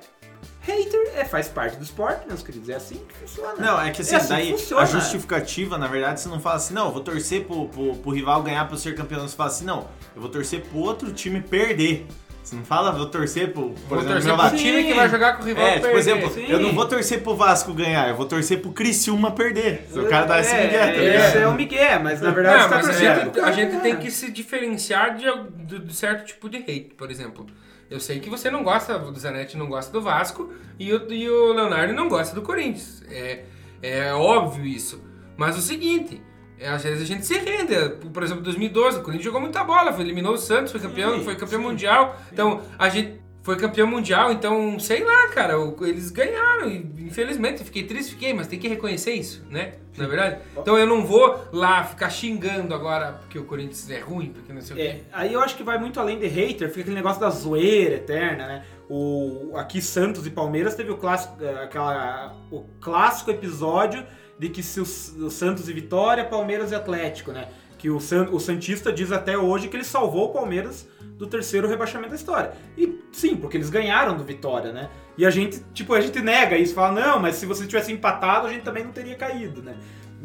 [0.61, 2.69] Hater é, faz parte do esporte, meus queridos.
[2.69, 3.55] É assim que funciona.
[3.55, 4.81] Não, é que assim, É assim que daí funciona.
[4.81, 8.11] a justificativa, na verdade, você não fala assim, não, eu vou torcer pro, pro, pro
[8.11, 9.27] rival ganhar pra eu ser campeão.
[9.27, 12.07] Você fala assim, não, eu vou torcer pro outro time perder.
[12.43, 15.09] Você não fala, vou torcer pro, por Vou exemplo, torcer meu pro time que vai
[15.09, 15.99] jogar com o rival É, tipo, por perder.
[15.99, 16.45] exemplo, sim.
[16.49, 19.87] eu não vou torcer pro Vasco ganhar, eu vou torcer pro Criciúma perder.
[19.89, 21.25] Se o cara dá esse migué, tá é, ligado?
[21.29, 23.51] Esse é o Miguel, mas na verdade Não, você tá mas a torcendo gente, a
[23.51, 23.97] gente tem ganhar.
[23.97, 25.25] que se diferenciar de,
[25.65, 27.45] de, de certo tipo de hate, por exemplo.
[27.89, 31.29] Eu sei que você não gosta, o Zanetti não gosta do Vasco e o, e
[31.29, 33.03] o Leonardo não gosta do Corinthians.
[33.09, 33.43] É,
[33.81, 35.01] é óbvio isso.
[35.37, 36.19] Mas o seguinte, é,
[36.61, 37.75] às vezes a gente se rende.
[38.13, 41.17] Por exemplo, em 2012, o Corinthians jogou muita bola, foi, eliminou o Santos, foi campeão,
[41.17, 41.67] Sim, foi campeão sim.
[41.67, 42.19] mundial.
[42.31, 46.71] Então, a gente foi campeão mundial, então, sei lá, cara, o- eles ganharam.
[46.71, 49.73] Infelizmente, fiquei triste, fiquei, mas tem que reconhecer isso, né?
[49.97, 50.37] Na verdade.
[50.57, 54.61] Então eu não vou lá ficar xingando agora porque o Corinthians é ruim, porque não
[54.61, 55.01] sei o É, quê.
[55.11, 58.47] aí eu acho que vai muito além de hater, fica aquele negócio da zoeira eterna,
[58.47, 58.65] né?
[58.89, 64.03] O, aqui Santos e Palmeiras teve o clássico, é, aquela, o clássico episódio
[64.39, 67.49] de que se o, o Santos e Vitória, Palmeiras e Atlético, né?
[67.83, 71.67] Que o, San, o Santista diz até hoje que ele salvou o Palmeiras do terceiro
[71.67, 72.53] rebaixamento da história.
[72.77, 74.89] E sim, porque eles ganharam do Vitória, né?
[75.17, 78.47] E a gente, tipo, a gente nega isso, fala, não, mas se você tivesse empatado,
[78.47, 79.75] a gente também não teria caído, né?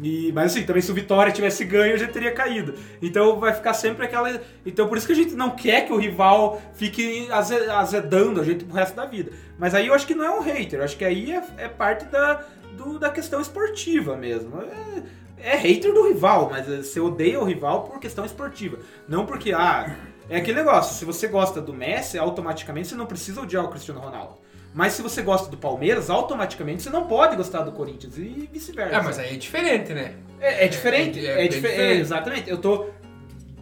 [0.01, 2.75] E, mas assim, também se o Vitória tivesse ganho, já teria caído.
[3.01, 4.39] Então vai ficar sempre aquela.
[4.65, 8.43] Então por isso que a gente não quer que o rival fique aze- azedando a
[8.45, 9.33] gente pro resto da vida.
[9.57, 11.67] Mas aí eu acho que não é um hater, eu acho que aí é, é
[11.67, 12.41] parte da,
[12.77, 14.61] do- da questão esportiva mesmo.
[14.61, 18.79] É, é hater do rival, mas você odeia o rival por questão esportiva.
[19.07, 19.95] Não porque, ah,
[20.29, 23.99] é aquele negócio, se você gosta do Messi, automaticamente você não precisa odiar o Cristiano
[23.99, 24.37] Ronaldo.
[24.73, 28.97] Mas se você gosta do Palmeiras, automaticamente você não pode gostar do Corinthians e vice-versa.
[28.97, 30.13] Ah, mas aí é diferente, né?
[30.39, 31.19] É, é diferente.
[31.25, 32.01] É- É, é bem é, diferente.
[32.01, 32.49] exatamente.
[32.49, 32.89] Eu tô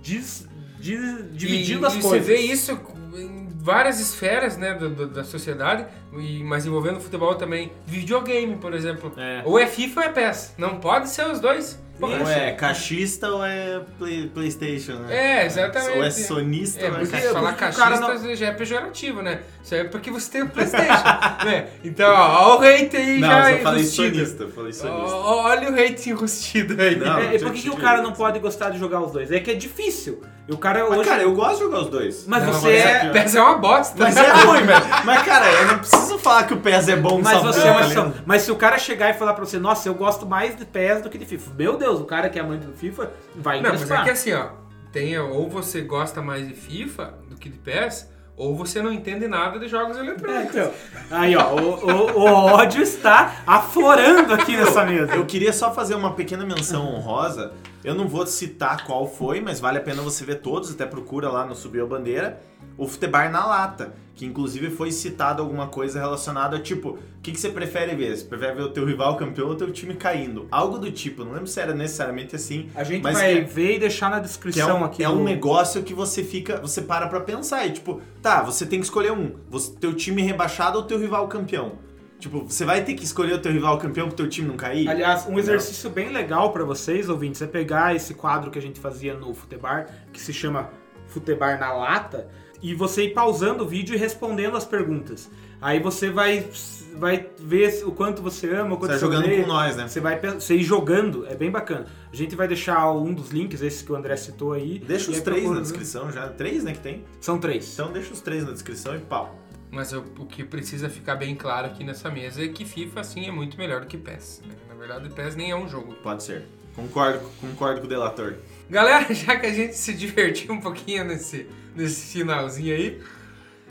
[0.02, 2.04] dividindo e, as e coisas.
[2.04, 2.78] Você vê isso
[3.16, 4.74] em várias esferas né,
[5.14, 7.72] da sociedade, e, mas envolvendo futebol também.
[7.86, 9.12] Videogame, por exemplo.
[9.18, 9.42] É.
[9.46, 10.54] Ou é FIFA ou é PES.
[10.58, 11.80] Não pode ser os dois.
[12.00, 15.42] Ou é caixista ou é play- Playstation, né?
[15.42, 15.98] É, exatamente.
[15.98, 17.34] Ou é sonista É, ou é porque caixista.
[17.34, 19.40] falar porque o cara cachista já é pejorativo, né?
[19.64, 21.04] Isso é porque você tem o Playstation,
[21.44, 21.70] né?
[21.84, 25.16] Então, ó, ó o hate aí Não, já eu só falei sonista, eu falei sonista.
[25.16, 26.98] Ó, Olha o hate enrustido aí.
[26.98, 29.32] Não, É, e por que, que o cara não pode gostar de jogar os dois?
[29.32, 30.22] É que é difícil.
[30.48, 31.10] E o cara Mas, hoje.
[31.10, 32.26] cara, eu gosto de jogar os dois.
[32.28, 33.10] Mas Não, você mas é.
[33.10, 33.96] PES é uma bosta.
[33.98, 34.86] Mas é ruim, velho.
[35.04, 37.70] Mas, cara, eu não preciso falar que o PES é bom Mas só você pra-
[37.94, 38.14] é uma.
[38.26, 41.02] Mas se o cara chegar e falar pra você, nossa, eu gosto mais de PES
[41.02, 41.52] do que de FIFA.
[41.58, 44.34] Meu Deus, o cara que é amante do FIFA vai Não, mas é que assim,
[44.34, 44.48] ó,
[44.92, 49.28] tem, ou você gosta mais de FIFA do que de PES, ou você não entende
[49.28, 50.56] nada de jogos É, eletrônicos.
[50.56, 50.72] então.
[51.10, 55.16] Aí, ó, o, o- o ódio está aflorando aqui nessa mesa.
[55.16, 57.52] Eu queria só fazer uma pequena menção honrosa.
[57.88, 61.30] Eu não vou citar qual foi, mas vale a pena você ver todos, até procura
[61.30, 62.42] lá no Subiu a Bandeira.
[62.78, 67.32] O Futebar na Lata, que inclusive foi citado alguma coisa relacionada a tipo, o que,
[67.32, 68.14] que você prefere ver?
[68.18, 70.48] Você prefere ver o teu rival campeão ou o teu time caindo?
[70.52, 72.70] Algo do tipo, não lembro se era necessariamente assim.
[72.76, 75.02] A gente mas vai que- ver e deixar na Que é descrição um, aqui.
[75.02, 78.80] é um negócio que você fica, você para pra pensar e tipo, tá, você tem
[78.80, 81.87] que escolher um, você, teu time rebaixado ou teu rival campeão.
[82.20, 84.88] Tipo, você vai ter que escolher o teu rival campeão pro teu time não cair?
[84.88, 88.80] Aliás, um exercício bem legal pra vocês, ouvintes, é pegar esse quadro que a gente
[88.80, 90.70] fazia no Futebar, que se chama
[91.08, 92.28] Futebar na Lata,
[92.62, 95.30] e você ir pausando o vídeo e respondendo as perguntas.
[95.62, 96.48] Aí você vai,
[96.96, 99.42] vai ver o quanto você ama, o quanto Você vai jogando odeia.
[99.42, 99.88] com nós, né?
[99.88, 101.86] Você vai você ir jogando, é bem bacana.
[102.12, 104.80] A gente vai deixar um dos links, esses que o André citou aí.
[104.80, 106.28] Deixa os aí três na descrição já.
[106.30, 107.04] Três, né, que tem?
[107.20, 107.74] São três.
[107.74, 109.36] Então deixa os três na descrição e pau.
[109.78, 113.28] Mas eu- o que precisa ficar bem claro aqui nessa mesa é que FIFA, sim,
[113.28, 114.42] é muito melhor do que PES.
[114.44, 114.56] né?
[114.68, 115.94] Na verdade, PES nem é um jogo.
[116.02, 116.46] Pode ser.
[116.76, 118.38] Concordo, concordo com o delator.
[118.68, 123.00] Galera, já que a gente se divertiu um pouquinho nesse, nesse finalzinho aí,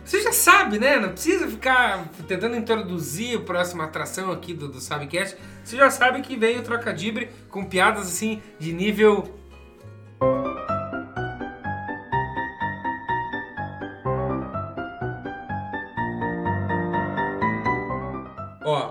[0.04, 0.96] você já sabe, né?
[1.00, 5.36] Não precisa ficar tentando introduzir a próxima atração aqui do, do Sabcast.
[5.64, 9.36] Você já sabe que veio o Trocadibre com piadas assim de nível.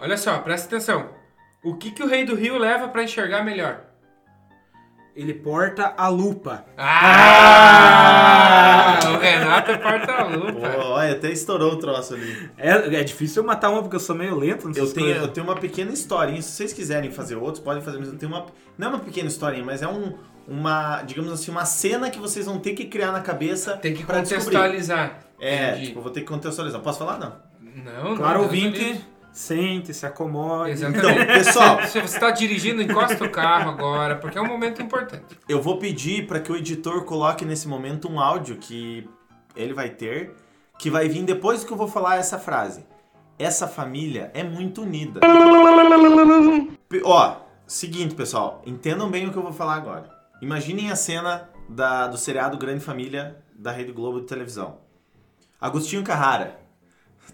[0.05, 1.09] Olha só, presta atenção.
[1.63, 3.81] O que, que o Rei do Rio leva pra enxergar melhor?
[5.15, 6.65] Ele porta a lupa.
[7.65, 8.99] Ah!
[9.13, 10.77] O Renato porta a Pô, lupa.
[10.89, 12.49] olha, até estourou o troço ali.
[12.57, 14.67] É, é difícil eu matar uma porque eu sou meio lento.
[14.67, 15.21] Eu tenho, coisas.
[15.21, 16.41] eu tenho uma pequena historinha.
[16.41, 17.97] Se vocês quiserem fazer outros, podem fazer.
[17.97, 18.45] Mas eu tenho uma.
[18.77, 22.45] Não é uma pequena historinha, mas é um, uma, digamos assim, uma cena que vocês
[22.45, 23.77] vão ter que criar na cabeça.
[23.77, 24.43] Tem que pra descobrir.
[24.45, 25.19] contextualizar.
[25.39, 25.85] É, Entendi.
[25.87, 26.81] tipo, eu vou ter que contextualizar.
[26.81, 27.17] Posso falar?
[27.19, 27.33] Não.
[27.61, 28.97] Não, Claro, não, ouvinte, Deus
[29.37, 30.71] sente, se acomode.
[30.71, 31.21] Exatamente.
[31.21, 35.37] Então, pessoal, Se você está dirigindo, encosta o carro agora, porque é um momento importante.
[35.49, 39.07] eu vou pedir para que o editor coloque nesse momento um áudio que
[39.55, 40.33] ele vai ter,
[40.79, 42.85] que vai vir depois que eu vou falar essa frase.
[43.37, 45.19] Essa família é muito unida.
[47.03, 47.35] Ó,
[47.67, 50.09] seguinte, pessoal, entendam bem o que eu vou falar agora.
[50.41, 54.77] Imaginem a cena da- do seriado Grande Família da Rede Globo de televisão.
[55.59, 56.59] Agostinho Carrara,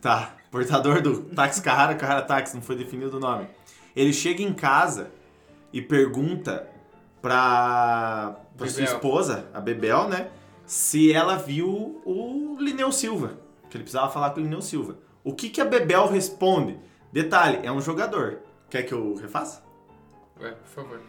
[0.02, 3.48] tá, portador do táxi Carrara, Carrara Táxi, não foi definido o nome.
[3.96, 5.10] Ele chega em casa
[5.74, 6.68] e pergunta
[7.22, 10.30] pra, pra sua esposa, a Bebel, né,
[10.66, 14.98] se ela viu o Lineu Silva, que ele precisava falar com o Lineu Silva.
[15.24, 16.78] O que, que a Bebel responde?
[17.12, 18.40] Detalhe, é um jogador.
[18.70, 19.64] Quer que eu refaça?
[20.40, 21.02] Ué, por favor.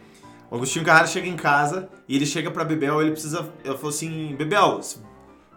[0.51, 3.51] O Agostinho Carrara chega em casa e ele chega pra Bebel ele precisa.
[3.65, 4.81] Ela falou assim: Bebel,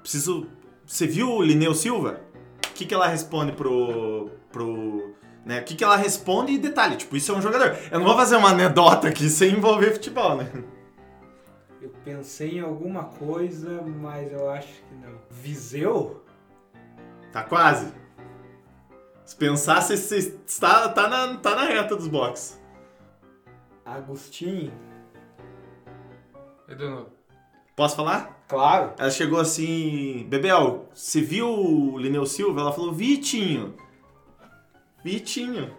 [0.01, 0.47] preciso.
[0.85, 2.21] Você viu o Lineu Silva?
[2.75, 4.29] O que, que ela responde pro.
[4.51, 5.15] pro.
[5.45, 5.61] Né?
[5.61, 7.77] O que, que ela responde e detalhe, tipo, isso é um jogador.
[7.89, 10.51] Eu não vou fazer uma anedota aqui sem envolver futebol, né?
[11.81, 15.17] Eu pensei em alguma coisa, mas eu acho que não.
[15.29, 16.21] Viseu?
[17.31, 17.93] Tá quase.
[19.23, 22.61] Se pensar, você, você está, tá, na, tá na reta dos boxes.
[23.85, 24.73] Agostinho?
[26.67, 27.07] Edu,
[27.73, 28.34] Posso falar?
[28.47, 28.93] Claro.
[28.97, 32.61] Ela chegou assim, Bebel, você viu o Lineu Silva?
[32.61, 33.73] Ela falou, Vitinho.
[35.03, 35.71] Vitinho.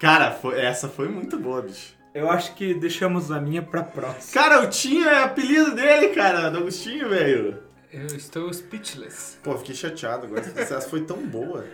[0.00, 1.96] Cara, foi- essa foi muito boa, bicho.
[2.14, 4.32] Eu acho que deixamos a minha pra próxima.
[4.42, 7.62] Cara, o Tinho é apelido dele, cara, do Agostinho, velho.
[7.90, 9.38] Eu estou speechless.
[9.42, 10.42] Pô, fiquei chateado agora.
[10.56, 11.64] Essa foi tão boa.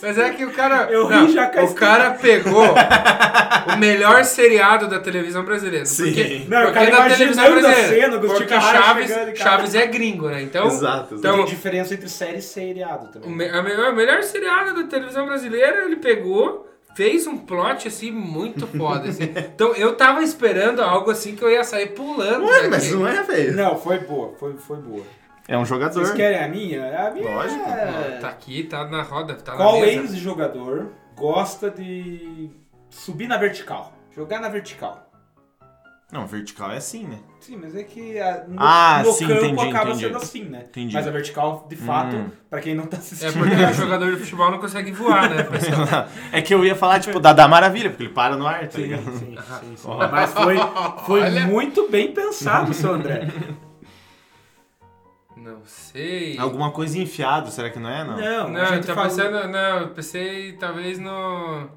[0.00, 0.88] Mas é que o cara.
[0.92, 2.62] Eu ri Não, já com a O cara pegou
[3.74, 5.84] o melhor seriado da televisão brasileira.
[5.84, 6.04] Sim.
[6.04, 7.88] Porque, Não, o porque cara da televisão brasileira.
[7.88, 10.40] cena, porque Chaves, chegando Chaves é gringo, né?
[10.42, 11.14] Então, Exato, exato.
[11.16, 13.30] Então, Tem diferença entre série e seriado o, também.
[13.30, 18.12] me- a me- o melhor seriado da televisão brasileira, ele pegou, fez um plot assim
[18.12, 19.08] muito foda.
[19.08, 19.24] assim.
[19.52, 22.44] Então eu tava esperando algo assim que eu ia sair pulando.
[22.46, 22.68] Ué, daqui.
[22.68, 23.56] mas não é, velho.
[23.56, 25.02] Não, foi boa, foi, foi boa.
[25.48, 25.94] É um jogador.
[25.94, 27.06] Vocês querem a minha?
[27.06, 27.68] A minha Lógico.
[27.70, 28.18] é...
[28.20, 30.00] Tá aqui, tá na roda, tá Qual na mesa.
[30.02, 32.50] ex-jogador gosta de
[32.90, 33.92] subir na vertical?
[34.14, 35.02] Jogar na vertical.
[36.12, 37.18] Não, vertical é assim, né?
[37.40, 40.04] Sim, mas é que a- no, Ah, no sim, campo entendi, acaba entendi.
[40.06, 40.64] sendo assim, né?
[40.68, 40.94] Entendi.
[40.94, 42.30] Mas a vertical, de fato, Hum.
[42.48, 43.32] pra quem não tá É assistindo...
[43.38, 45.42] porque o jogador de futebol não consegue voar, né?
[45.50, 46.06] pessoal?
[46.32, 48.70] é que eu ia falar, tipo, da, da Maravilha, porque ele para no ar, tá
[48.70, 49.02] Sim, ligado?
[49.18, 49.88] sim, sim, sim.
[50.12, 50.56] Mas foi,
[51.06, 53.26] foi muito bem pensado, seu André.
[55.46, 56.36] Não sei.
[56.38, 58.02] Alguma coisa enfiado, será que não é?
[58.04, 58.16] Não.
[58.16, 59.48] Não, Não, eu falou- pensando.
[59.48, 61.68] Não, eu pensei talvez no.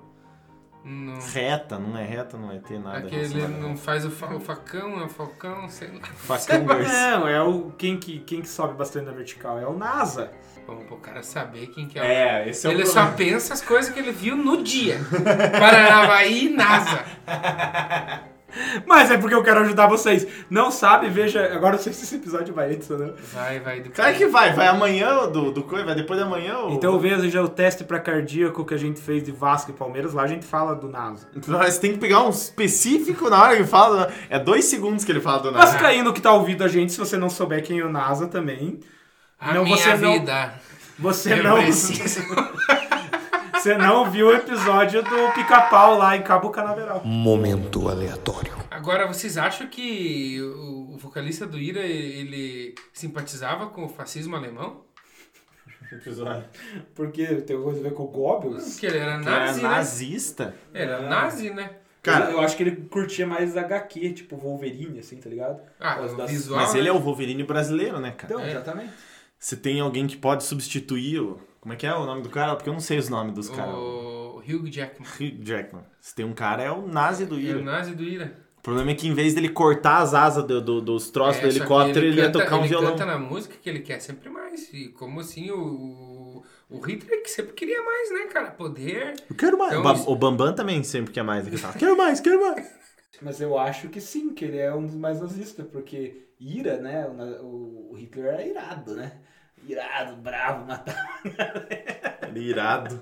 [0.84, 2.97] no Reta, não é reta, não vai ter nada.
[2.99, 6.01] aquele não faz o, fa- o facão, é o falcão, sei lá.
[6.15, 6.63] Facão.
[6.65, 10.32] Não, é o quem que, quem que sobe bastante na vertical, é o NASA.
[10.65, 12.05] Vamos pro cara saber quem que é o.
[12.05, 13.10] É, esse é o ele problema.
[13.12, 14.99] só pensa as coisas que ele viu no dia.
[15.60, 17.03] Paranavaí e NASA.
[18.85, 20.25] Mas é porque eu quero ajudar vocês.
[20.49, 21.53] Não sabe, veja.
[21.53, 23.13] Agora não sei se esse episódio vai edição, não.
[23.33, 23.77] Vai, vai.
[23.77, 23.95] Depois.
[23.95, 26.71] Claro que vai, vai amanhã do, do coisa, vai depois da manhã ou...
[26.71, 30.13] Então veja o teste pra cardíaco que a gente fez de Vasco e Palmeiras.
[30.13, 31.27] Lá a gente fala do NASA.
[31.35, 34.12] Então, Você tem que pegar um específico na hora que fala.
[34.29, 35.65] É dois segundos que ele fala do nada.
[35.65, 38.79] Vascaíno que tá ouvindo a gente, se você não souber quem é o NASA também.
[39.39, 40.53] A Não, minha você não- vida.
[40.99, 41.55] Você Eu não.
[41.57, 42.21] preciso.
[43.60, 47.02] Você não viu o episódio do pica-pau lá em Cabo Canaveral.
[47.04, 48.54] Momento aleatório.
[48.72, 54.86] Agora, vocês acham que o, vocalista do Ira, ele simpatizava com o fascismo alemão?
[55.91, 56.45] Episódio.
[56.95, 58.63] Porque tem alguma coisa a ver com o Goebbels.
[58.72, 59.69] Porque ele era nazi, né?
[59.69, 60.56] nazista.
[60.74, 61.72] Era nazi, né?
[62.02, 65.60] Cara, eu, eu acho que ele curtia mais HQ, tipo Wolverine, assim, tá ligado?
[65.78, 66.62] Ah, o das- visual.
[66.62, 66.98] mas ele é né?
[66.98, 68.34] o Wolverine brasileiro, né, cara?
[68.34, 68.52] Então, É.
[68.52, 68.93] exatamente.
[69.38, 71.48] Você tem alguém que pode substituir o.
[71.62, 72.56] Como é que é o nome do cara?
[72.56, 73.74] Porque eu não sei os nomes dos caras.
[73.76, 75.08] O Hugh Jackman.
[75.08, 75.84] Hugh Jackman.
[76.00, 77.62] Você tem um cara, é o nazi do É o Ira.
[77.62, 78.34] nazi do Ira.
[78.58, 81.48] O problema é que em vez dele cortar as asas do- do- dos troços É,
[81.48, 82.91] do helicóptero, ele, ia canta- tocar um ele violão.
[82.91, 84.72] canta na música que ele quer sempre mais.
[84.74, 88.52] E como assim o, o Hitler que sempre queria mais, né, cara?
[88.52, 89.13] Poder.
[89.30, 89.72] Eu quero mais.
[89.72, 91.48] Então, o, Ba- isso- o Bambam também sempre quer mais.
[91.48, 92.80] Ele fala, quero mais, quero mais.
[93.22, 97.06] Mas eu acho que sim, que ele é um dos mais nazistas, porque ira, né?
[97.41, 99.12] O Hitler era irado, né?
[99.67, 101.67] Irado, bravo, matava.
[102.28, 103.02] Ele é irado.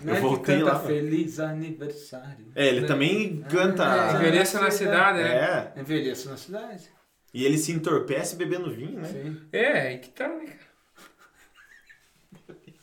[0.00, 0.80] Não é voltei canta lá.
[0.80, 2.46] Feliz aniversário.
[2.54, 3.84] É, ele também canta.
[3.84, 5.72] É, envelheça na cidade, né?
[5.76, 5.80] É.
[5.80, 6.84] Envelheço na cidade.
[7.32, 9.08] E ele se entorpece bebendo vinho, né?
[9.08, 9.36] Sim.
[9.52, 10.68] É, aí que tá, né, cara?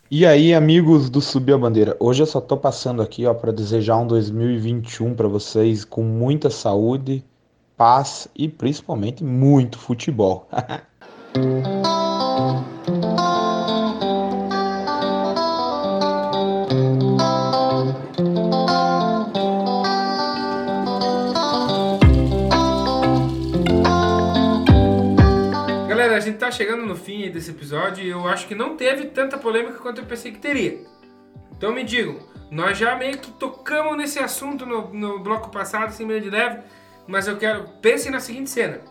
[0.09, 3.51] E aí, amigos do Subir a Bandeira, hoje eu só tô passando aqui, ó, para
[3.51, 7.25] desejar um 2021 para vocês com muita saúde,
[7.75, 10.47] paz e principalmente muito futebol.
[26.55, 30.05] chegando no fim desse episódio e eu acho que não teve tanta polêmica quanto eu
[30.05, 30.79] pensei que teria.
[31.51, 36.05] Então me digam, nós já meio que tocamos nesse assunto no, no bloco passado, assim,
[36.05, 36.61] meio de leve,
[37.07, 37.67] mas eu quero.
[37.81, 38.81] Pensem na seguinte cena: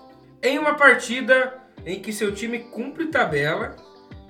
[0.42, 3.77] em uma partida em que seu time cumpre tabela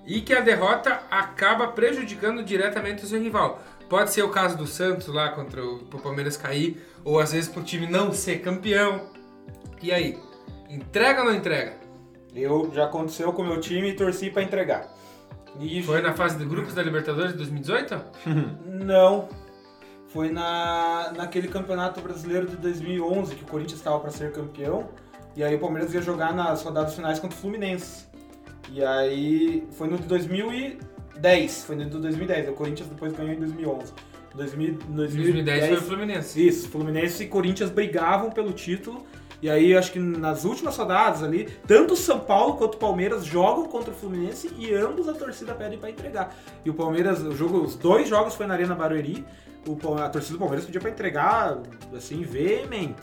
[0.06, 3.62] e que a derrota acaba prejudicando diretamente o seu rival.
[3.88, 7.62] Pode ser o caso do Santos lá contra o Palmeiras cair, ou às vezes pro
[7.62, 9.10] time não ser campeão.
[9.82, 10.18] E aí?
[10.68, 11.83] Entrega ou não entrega?
[12.34, 14.92] Eu já aconteceu com o meu time e torci pra entregar.
[15.60, 18.00] E Foi na fase de grupos da Libertadores de 2018?
[18.66, 19.28] Não.
[20.08, 24.88] Foi na, naquele campeonato brasileiro de 2011 que o Corinthians estava para ser campeão.
[25.36, 28.06] E aí o Palmeiras ia jogar nas rodadas finais contra o Fluminense.
[28.70, 31.64] E aí foi no de 2010.
[31.64, 32.48] Foi no de 2010.
[32.48, 33.92] O Corinthians depois ganhou em 2011.
[34.34, 36.46] 2000, 2010 foi o Fluminense.
[36.46, 39.06] Isso, Fluminense e Corinthians brigavam pelo título.
[39.44, 43.26] E aí, acho que nas últimas rodadas ali, tanto o São Paulo quanto o Palmeiras
[43.26, 46.34] jogam contra o Fluminense e ambos a torcida pede pra entregar.
[46.64, 49.22] E o Palmeiras, o jogo, os dois jogos foi na Arena Barueri.
[49.68, 51.58] O, a torcida do Palmeiras pedia pra entregar,
[51.94, 53.02] assim, veemente.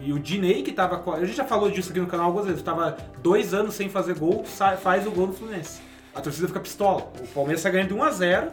[0.00, 0.96] E o Dinei, que tava.
[1.12, 3.88] a- A gente já falou disso aqui no canal algumas vezes, tava dois anos sem
[3.88, 4.44] fazer gol,
[4.82, 5.80] faz o gol no Fluminense.
[6.12, 7.08] A torcida fica pistola.
[7.20, 8.48] O Palmeiras tá ganhando de 1x0.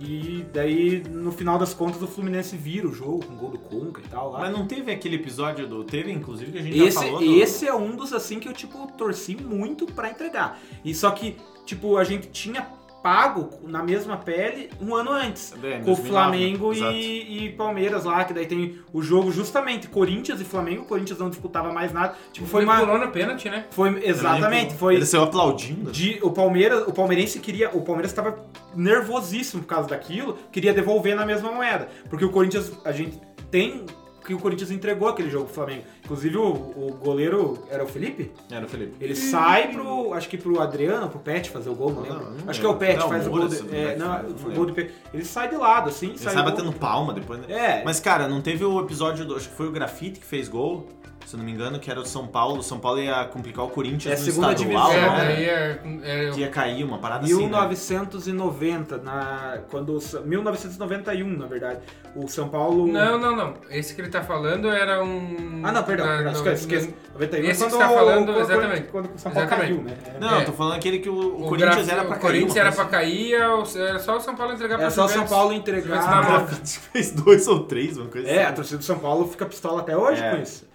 [0.00, 4.00] E daí, no final das contas, o Fluminense vira o jogo com gol do Conca
[4.00, 4.38] e tal lá.
[4.40, 5.82] Mas não teve aquele episódio do.
[5.82, 7.18] Teve, inclusive, que a gente já Esse, falou.
[7.18, 10.60] do- esse é um dos assim que eu, tipo, torci muito pra entregar.
[10.84, 12.62] E só que, tipo, a gente tinha
[13.08, 15.54] pago na mesma pele um ano antes.
[15.62, 16.92] É, com o 2009, Flamengo exato.
[16.92, 20.82] e, e Palmeiras lá, que daí tem o jogo justamente Corinthians e Flamengo.
[20.82, 22.14] O Corinthians não disputava mais nada.
[22.30, 22.80] Tipo, foi uma.
[22.80, 23.64] pulou no pênalti, né?
[23.70, 24.96] Foi, exatamente, foi.
[24.96, 25.90] Ele saiu aplaudindo.
[25.90, 28.44] De, o Palmeiras, o palmeirense queria, o Palmeiras estava
[28.76, 33.18] nervosíssimo por causa daquilo, queria devolver na mesma moeda, porque o Corinthians, a gente
[33.50, 33.86] tem
[34.28, 35.84] que o Corinthians entregou aquele jogo pro Flamengo.
[36.04, 38.94] Inclusive o, o goleiro era o Felipe, Era o Felipe.
[39.00, 42.30] ele sai pro, acho que pro Adriano, pro Pet fazer o gol, não Não, lembro.
[42.44, 42.76] não acho que é o.
[42.76, 44.92] Pet Não, faz o gol, de, é, não, não o gol de Pet.
[45.14, 47.46] Ele sai de lado assim, Ele sai sai batendo palma depois, né?
[47.48, 47.82] É.
[47.84, 49.34] Mas, cara, não teve o episódio do.
[49.34, 50.86] Acho que foi o Grafite que fez gol,
[51.28, 52.58] se eu não me engano, que era o São Paulo.
[52.58, 55.24] O São Paulo ia complicar o Corinthians É a no segunda estadual, divisão, é, né?
[55.24, 57.34] daí é, é- Que ia cair, uma parada assim.
[57.34, 57.40] né?
[57.42, 61.80] 1990, na, quando, o Sa- 1991, na verdade,
[62.16, 62.86] o São Paulo...
[62.86, 63.54] Não, não, não.
[63.70, 65.60] Esse que ele tá falando era um.
[65.64, 66.86] Ah, não, perdão, na- esquece, esquece.
[66.88, 68.82] no- 91 Esse que você tá falando, quando- exatamente.
[68.88, 69.74] Quando, o São Paulo Exatamente.
[69.74, 69.96] caiu, né?
[70.16, 70.20] É.
[70.20, 70.40] Não, É.
[70.42, 72.20] eu tô falando aquele que o, o O Corinthians graf- era pra o cair.
[72.22, 75.04] Corinthians uma era coisa pra cair, era só o São Paulo entregar É pra só
[75.04, 75.30] o São Juventus.
[75.36, 75.98] Paulo Juventus entregar.
[76.48, 78.54] Grafite fez dois ou três, uma coisa É, a assim.
[78.54, 80.30] torcida do São Paulo fica pistola até hoje É.
[80.36, 80.67] com isso.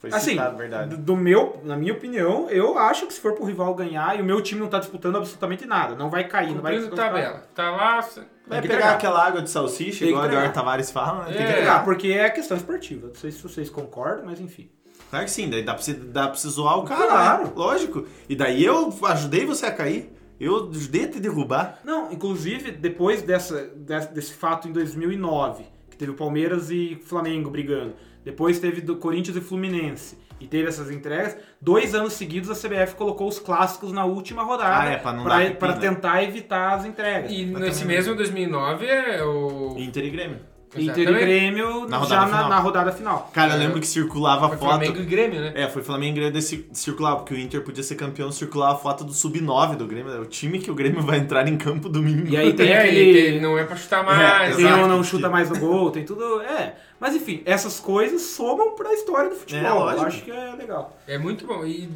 [0.00, 0.90] Foi Assim, citado, verdade.
[0.90, 4.22] do- do meu, na minha opinião, eu acho que se for pro rival ganhar e
[4.22, 7.42] o meu time não tá disputando absolutamente nada, não vai cair, não vai Cumprindo tabela.
[7.54, 8.00] Tá lá.
[8.00, 8.94] Vai tem que pegar entregar.
[8.94, 10.44] aquela água de salsicha, Tem que igual o entregar.
[10.46, 11.24] Eduardo Tavares fala, né?
[11.26, 11.42] Tem que É.
[11.42, 11.60] entregar.
[11.60, 13.08] entregar, porque é questão esportiva.
[13.08, 14.70] Não sei se vocês concordam, mas enfim.
[15.10, 17.44] Claro que sim, daí dá pra você, dá pra você zoar o cara, Claro.
[17.44, 17.52] né?
[17.54, 18.06] Lógico.
[18.28, 20.10] E daí eu ajudei você a cair.
[20.40, 21.78] Eu ajudei a te derrubar.
[21.84, 27.50] Não, inclusive, depois dessa, desse, desse fato em 2009, que teve o Palmeiras e Flamengo
[27.50, 27.92] brigando,
[28.24, 32.94] depois teve do Corinthians e Fluminense, e teve essas entregas, dois anos seguidos a CBF
[32.94, 35.58] colocou os clássicos na última rodada Ah, é, pra não pra, dar pepino.
[35.58, 37.30] pra tentar evitar as entregas.
[37.30, 39.74] E nesse mesmo 2009 é o.
[39.78, 40.36] Inter e Grêmio.
[40.76, 41.12] Inter e.
[41.12, 43.28] Grêmio Na rodada já na, na rodada final.
[43.34, 44.68] Cara, eu lembro que circulava a Foi foto.
[44.68, 45.52] Flamengo e Grêmio, né?
[45.56, 48.78] É, foi Flamengo e Grêmio desse, circulava, porque o Inter podia ser campeão, circulava a
[48.78, 50.12] foto do Sub-9 do Grêmio.
[50.12, 52.26] É o time que o Grêmio vai entrar em campo domingo.
[52.28, 53.00] E aí tem É, aquele...
[53.10, 54.54] e tem- não é pra chutar mais.
[54.56, 54.80] Tem Exato.
[54.82, 56.40] ou não chuta mais no gol, tem tudo.
[56.40, 56.76] É.
[57.00, 59.64] Mas enfim, essas coisas somam pra história do futebol.
[59.64, 60.00] É, lógico.
[60.02, 60.98] Eu acho que é legal.
[61.08, 61.64] É muito bom.
[61.64, 61.88] E,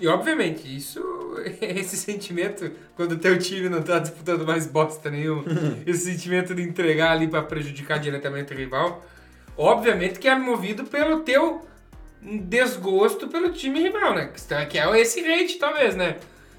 [0.00, 1.02] e obviamente, isso,
[1.60, 5.42] esse sentimento, quando o teu time não tá disputando mais bosta nenhuma,
[5.84, 9.04] esse sentimento de entregar ali pra prejudicar diretamente o rival,
[9.56, 11.66] obviamente que é movido pelo teu
[12.22, 14.28] desgosto pelo time rival, né?
[14.32, 16.16] Que- Que é esse hate, talvez, né?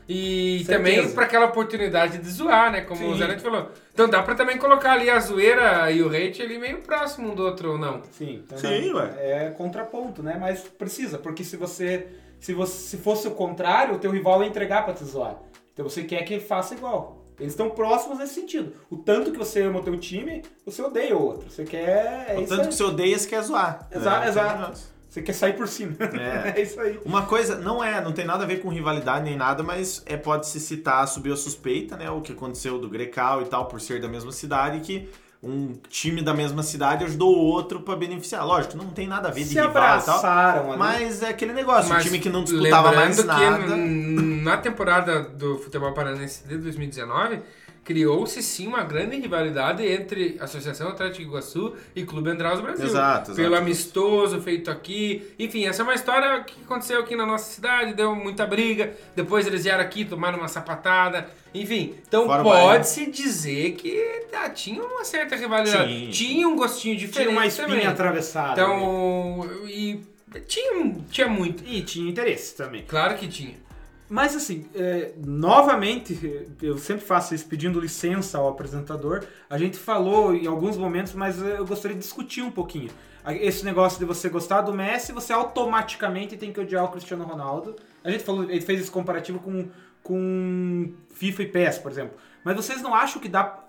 [0.07, 0.77] E Certeza.
[0.77, 2.81] também pra aquela oportunidade de zoar, né?
[2.81, 3.19] Como o Sim.
[3.19, 3.69] Zanetti falou.
[3.93, 7.35] Então dá pra também colocar ali a zoeira e o hate ali meio próximo um
[7.35, 8.01] do outro ou não.
[8.11, 9.13] Sim, então Sim, não- ué.
[9.17, 10.37] É contraponto, né?
[10.39, 12.07] Mas precisa, porque se você.
[12.39, 15.37] Se, você, se fosse o contrário, o teu rival ia entregar pra te zoar.
[15.73, 17.23] Então você quer que ele faça igual.
[17.39, 18.73] Eles estão próximos nesse sentido.
[18.89, 21.49] O tanto que você ama o teu time, você odeia o outro.
[21.49, 22.27] Você quer.
[22.29, 22.67] É O isso tanto aí.
[22.67, 23.87] que você odeia, você quer zoar.
[23.91, 24.79] Exato, É, exato.
[25.15, 25.95] Você quer sair por cima.
[25.99, 26.35] É.
[26.59, 26.99] É, isso aí.
[27.05, 30.17] Uma coisa, não é, não tem nada a ver com rivalidade nem nada, mas é
[30.17, 32.09] pode se citar, subiu a suspeita, né?
[32.09, 35.07] O que aconteceu do Grecal e tal, por ser da mesma cidade, que
[35.41, 38.45] um time da mesma cidade ajudou o outro pra beneficiar.
[38.45, 39.85] Lógico, não tem nada a ver de Se rival e tal.
[39.89, 40.79] abraçaram ali.
[40.79, 43.75] Mas é aquele negócio, Mas um time que não disputava mais nada.
[43.77, 47.39] na temporada do futebol paranense de 2019
[47.85, 52.87] criou-se sim uma grande rivalidade entre Associação Atlético Iguaçu e Clube Andraus Brasil.
[52.87, 53.35] Exato, exato.
[53.35, 55.31] Pelo amistoso feito aqui.
[55.37, 58.91] Enfim, essa é uma história que aconteceu aqui na nossa cidade, deu muita briga.
[59.15, 61.29] Depois eles vieram aqui, tomaram uma sapatada.
[61.53, 65.87] Enfim, então pode-se dizer que ah, tinha uma certa rivalidade.
[65.87, 66.11] Tinha.
[66.11, 67.85] Tinha um gostinho diferente Tinha uma espinha também.
[67.87, 68.65] atravessada.
[68.65, 68.73] ali.
[68.73, 70.01] Então, e
[70.47, 71.63] tinha, tinha muito.
[71.65, 72.83] E tinha interesse também.
[72.87, 73.64] Claro que tinha.
[74.07, 79.25] Mas assim, é, novamente, eu sempre faço isso pedindo licença ao apresentador.
[79.49, 82.91] A gente falou em alguns momentos, mas eu gostaria de discutir um pouquinho.
[83.27, 87.75] Esse negócio de você gostar do Messi, você automaticamente tem que odiar o Cristiano Ronaldo.
[88.03, 89.67] A gente falou, ele fez esse comparativo com,
[90.03, 92.15] com FIFA e PES, por exemplo.
[92.43, 93.65] Mas vocês não acham que dá.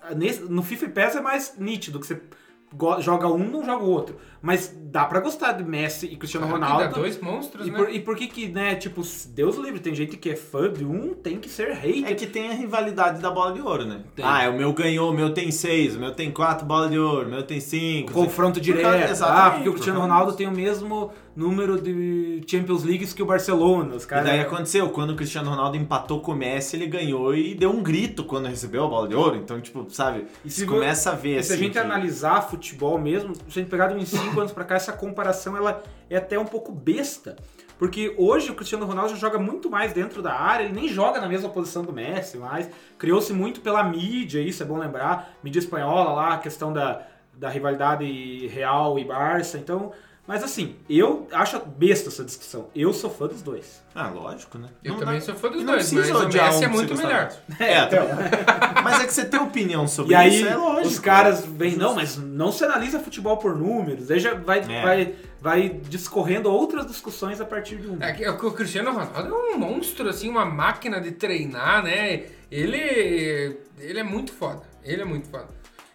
[0.51, 2.21] no FIFA e PES é mais nítido, que você
[3.01, 4.21] joga um, não joga o outro.
[4.47, 6.95] Mas dá pra gostar de Messi e Cristiano Claro Ronaldo.
[7.01, 7.77] dois monstros, E né?
[7.77, 10.73] por, e por que que, né, tipo, Deus o livre, tem gente que é fã
[10.73, 12.07] de um, tem que ser hater.
[12.07, 14.03] É que tem a rivalidade da bola de ouro, né?
[14.15, 14.25] Tem.
[14.25, 17.27] Ah, o meu ganhou, o meu tem seis, o meu tem quatro bolas de ouro,
[17.27, 18.13] o meu tem cinco.
[18.13, 19.07] confronto Por direto.
[19.07, 23.27] causa- ah, porque o Cristiano Ronaldo tem o mesmo número de Champions Leagues que o
[23.27, 23.95] Barcelona.
[23.97, 24.25] Os E caras.
[24.27, 27.83] daí aconteceu, quando o Cristiano Ronaldo empatou com o Messi, ele ganhou e deu um
[27.83, 29.37] grito quando recebeu a bola de ouro.
[29.37, 31.65] Então, tipo, sabe, E se começa a ver E se a assim.
[31.65, 34.75] gente que- analisar futebol mesmo, se a gente pegar de uns 5 anos pra cá,
[34.75, 37.37] essa comparação ela é até um pouco besta.
[37.79, 41.21] Porque hoje o Cristiano Ronaldo já joga muito mais dentro da área, ele nem joga
[41.21, 45.59] na mesma posição do Messi, mas criou-se muito pela mídia, isso é bom lembrar, mídia
[45.59, 47.03] espanhola lá, a questão da,
[47.35, 49.93] da rivalidade Real e Barça, então...
[50.27, 52.69] Mas assim, eu acho besta essa discussão.
[52.75, 53.81] Eu sou fã dos dois.
[53.95, 54.69] Ah, lógico, né?
[54.83, 56.69] Eu Não também dá- sou fã dos não dois, mas o Messi é um pra
[56.69, 57.33] muito melhor.
[57.61, 58.17] É, também.
[58.83, 60.89] mas é que você tem opinião sobre E aí, isso, é lógico.
[60.89, 64.11] os caras vêm, não, mas não se analisa futebol por números.
[64.11, 64.83] Aí já vai, É.
[64.83, 68.03] vai, vai discorrendo outras discussões a partir de um.
[68.03, 72.25] É é que o Cristiano Ronaldo é um monstro, assim, uma máquina de treinar, né?
[72.51, 74.63] Ele, ele é muito foda.
[74.85, 75.49] Ele é muito foda.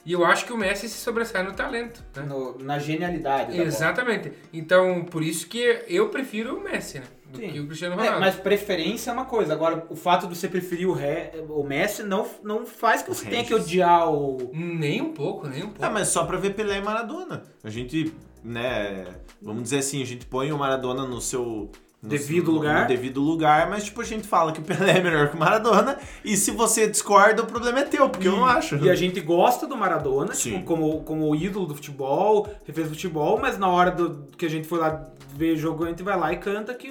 [0.05, 2.23] E eu acho que o Messi se sobressai no talento, né?
[2.23, 3.47] No- na genialidade.
[3.51, 3.63] da bola.
[3.67, 4.31] Exatamente.
[4.51, 7.05] Então, por isso que eu prefiro o Messi, né?
[7.31, 7.49] Do Sim.
[7.49, 8.19] que o Cristiano É, Ronaldo.
[8.19, 9.53] mas preferência é uma coisa.
[9.53, 13.25] Agora, o fato de você preferir o, Ré, o Messi não, não faz que você
[13.29, 14.51] tenha que odiar o.
[14.53, 15.85] Nem um pouco, nem um pouco.
[15.85, 17.43] Ah, mas só pra ver Pelé e Maradona.
[17.63, 19.05] A gente, né,
[19.41, 21.71] vamos dizer assim, a gente põe o Maradona no seu...
[22.01, 22.81] no Devido no- lugar.
[22.81, 25.39] No devido lugar, mas tipo, a gente fala que o Pelé é melhor que o
[25.39, 25.97] Maradona.
[26.25, 28.75] E se você discorda, o problema é teu, porque eu não acho.
[28.77, 30.53] E a gente gosta do Maradona, Sim.
[30.53, 34.49] tipo, como, como ídolo do futebol, refez do futebol, mas na hora do, que a
[34.49, 36.89] gente foi lá ver jogo, a gente vai lá e canta que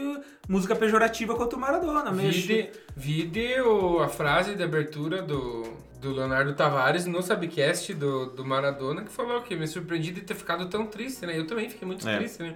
[0.49, 2.11] música pejorativa contra o Maradona.
[2.13, 5.65] Vide, vide o, a frase de abertura do,
[6.01, 10.35] do Leonardo Tavares no Subcast do, do Maradona, que falou que me surpreendi de ter
[10.35, 11.37] ficado tão triste, né?
[11.39, 12.17] Eu também fiquei muito É.
[12.17, 12.55] triste, né?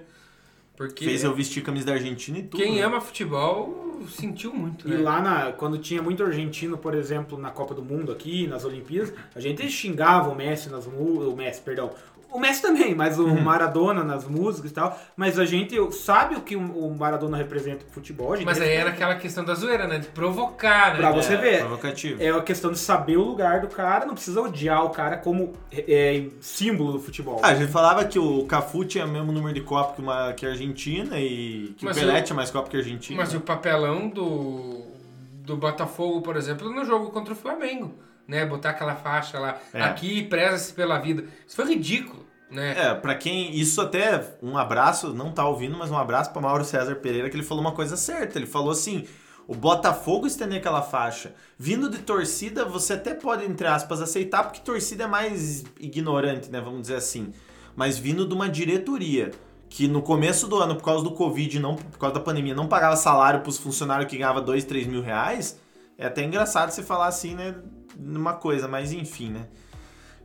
[0.75, 2.61] Porque Fez eu vestir camisa da Argentina e tudo.
[2.61, 2.81] quem né?
[2.81, 4.97] ama futebol sentiu muito, E né?
[4.97, 9.13] lá, na, quando tinha muito argentino, por exemplo, na Copa do Mundo aqui, nas Olimpíadas,
[9.33, 11.91] a gente xingava o Messi nas o Messi, perdão.
[12.35, 13.33] O Messi também, mas Uhum.
[13.33, 14.99] o Maradona nas músicas e tal.
[15.15, 18.33] Mas a gente sabe o que o- Maradona representa pro futebol.
[18.33, 19.97] a gente Mas aí era aquela questão da zoeira, né?
[19.99, 20.99] De provocar, né?
[20.99, 21.59] Pra você É, ver.
[21.59, 22.21] Provocativo.
[22.21, 25.53] É a questão de saber o lugar do cara, não precisa odiar o cara como
[25.71, 27.39] é, símbolo do futebol.
[27.43, 30.33] Ah, a gente falava que o Cafu tinha o mesmo número de Copa que, uma,
[30.33, 33.17] que a Argentina e que Mas o Pelé o- tinha mais Copa que a Argentina.
[33.21, 34.81] Mas o papelão do,
[35.45, 37.93] do Botafogo, por exemplo, no jogo contra o Flamengo,
[38.27, 38.45] né?
[38.45, 39.81] Botar aquela faixa lá, É.
[39.81, 41.25] aqui preza-se pela vida.
[41.47, 42.73] Isso foi ridículo, né?
[42.77, 43.55] É, pra quem.
[43.55, 44.35] Isso até.
[44.41, 47.61] Um abraço, não tá ouvindo, mas um abraço pra Mauro César Pereira, que ele falou
[47.61, 48.37] uma coisa certa.
[48.39, 49.05] Ele falou assim:
[49.47, 51.33] o Botafogo estender aquela faixa.
[51.57, 56.59] Vindo de torcida, você até pode, entre aspas, aceitar, porque torcida é mais ignorante, né?
[56.59, 57.31] Vamos dizer assim.
[57.75, 59.31] Mas vindo de uma diretoria
[59.69, 62.67] que no começo do ano, por causa do Covid, não, por causa da pandemia, não
[62.67, 65.59] pagava salário pros funcionários que ganhavam 2, 3 mil reais,
[65.97, 67.55] é até engraçado você falar assim, né?
[67.97, 69.47] Numa coisa, mas enfim, né?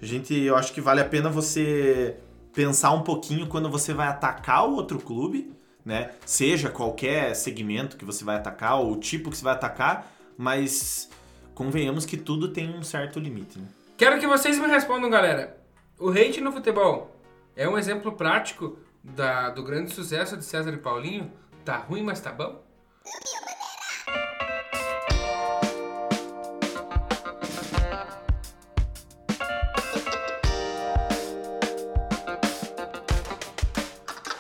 [0.00, 2.16] A gente, eu acho que vale a pena você
[2.52, 5.54] pensar um pouquinho quando você vai atacar o outro clube,
[5.84, 6.12] né?
[6.24, 11.10] Seja qualquer segmento que você vai atacar ou o tipo que você vai atacar, mas
[11.54, 13.66] convenhamos que tudo tem um certo limite, né?
[13.96, 15.58] Quero que vocês me respondam, galera.
[15.98, 17.14] O hate no futebol
[17.54, 21.30] é um exemplo prático da, do grande sucesso de César e Paulinho?
[21.64, 22.64] Tá ruim, mas tá bom?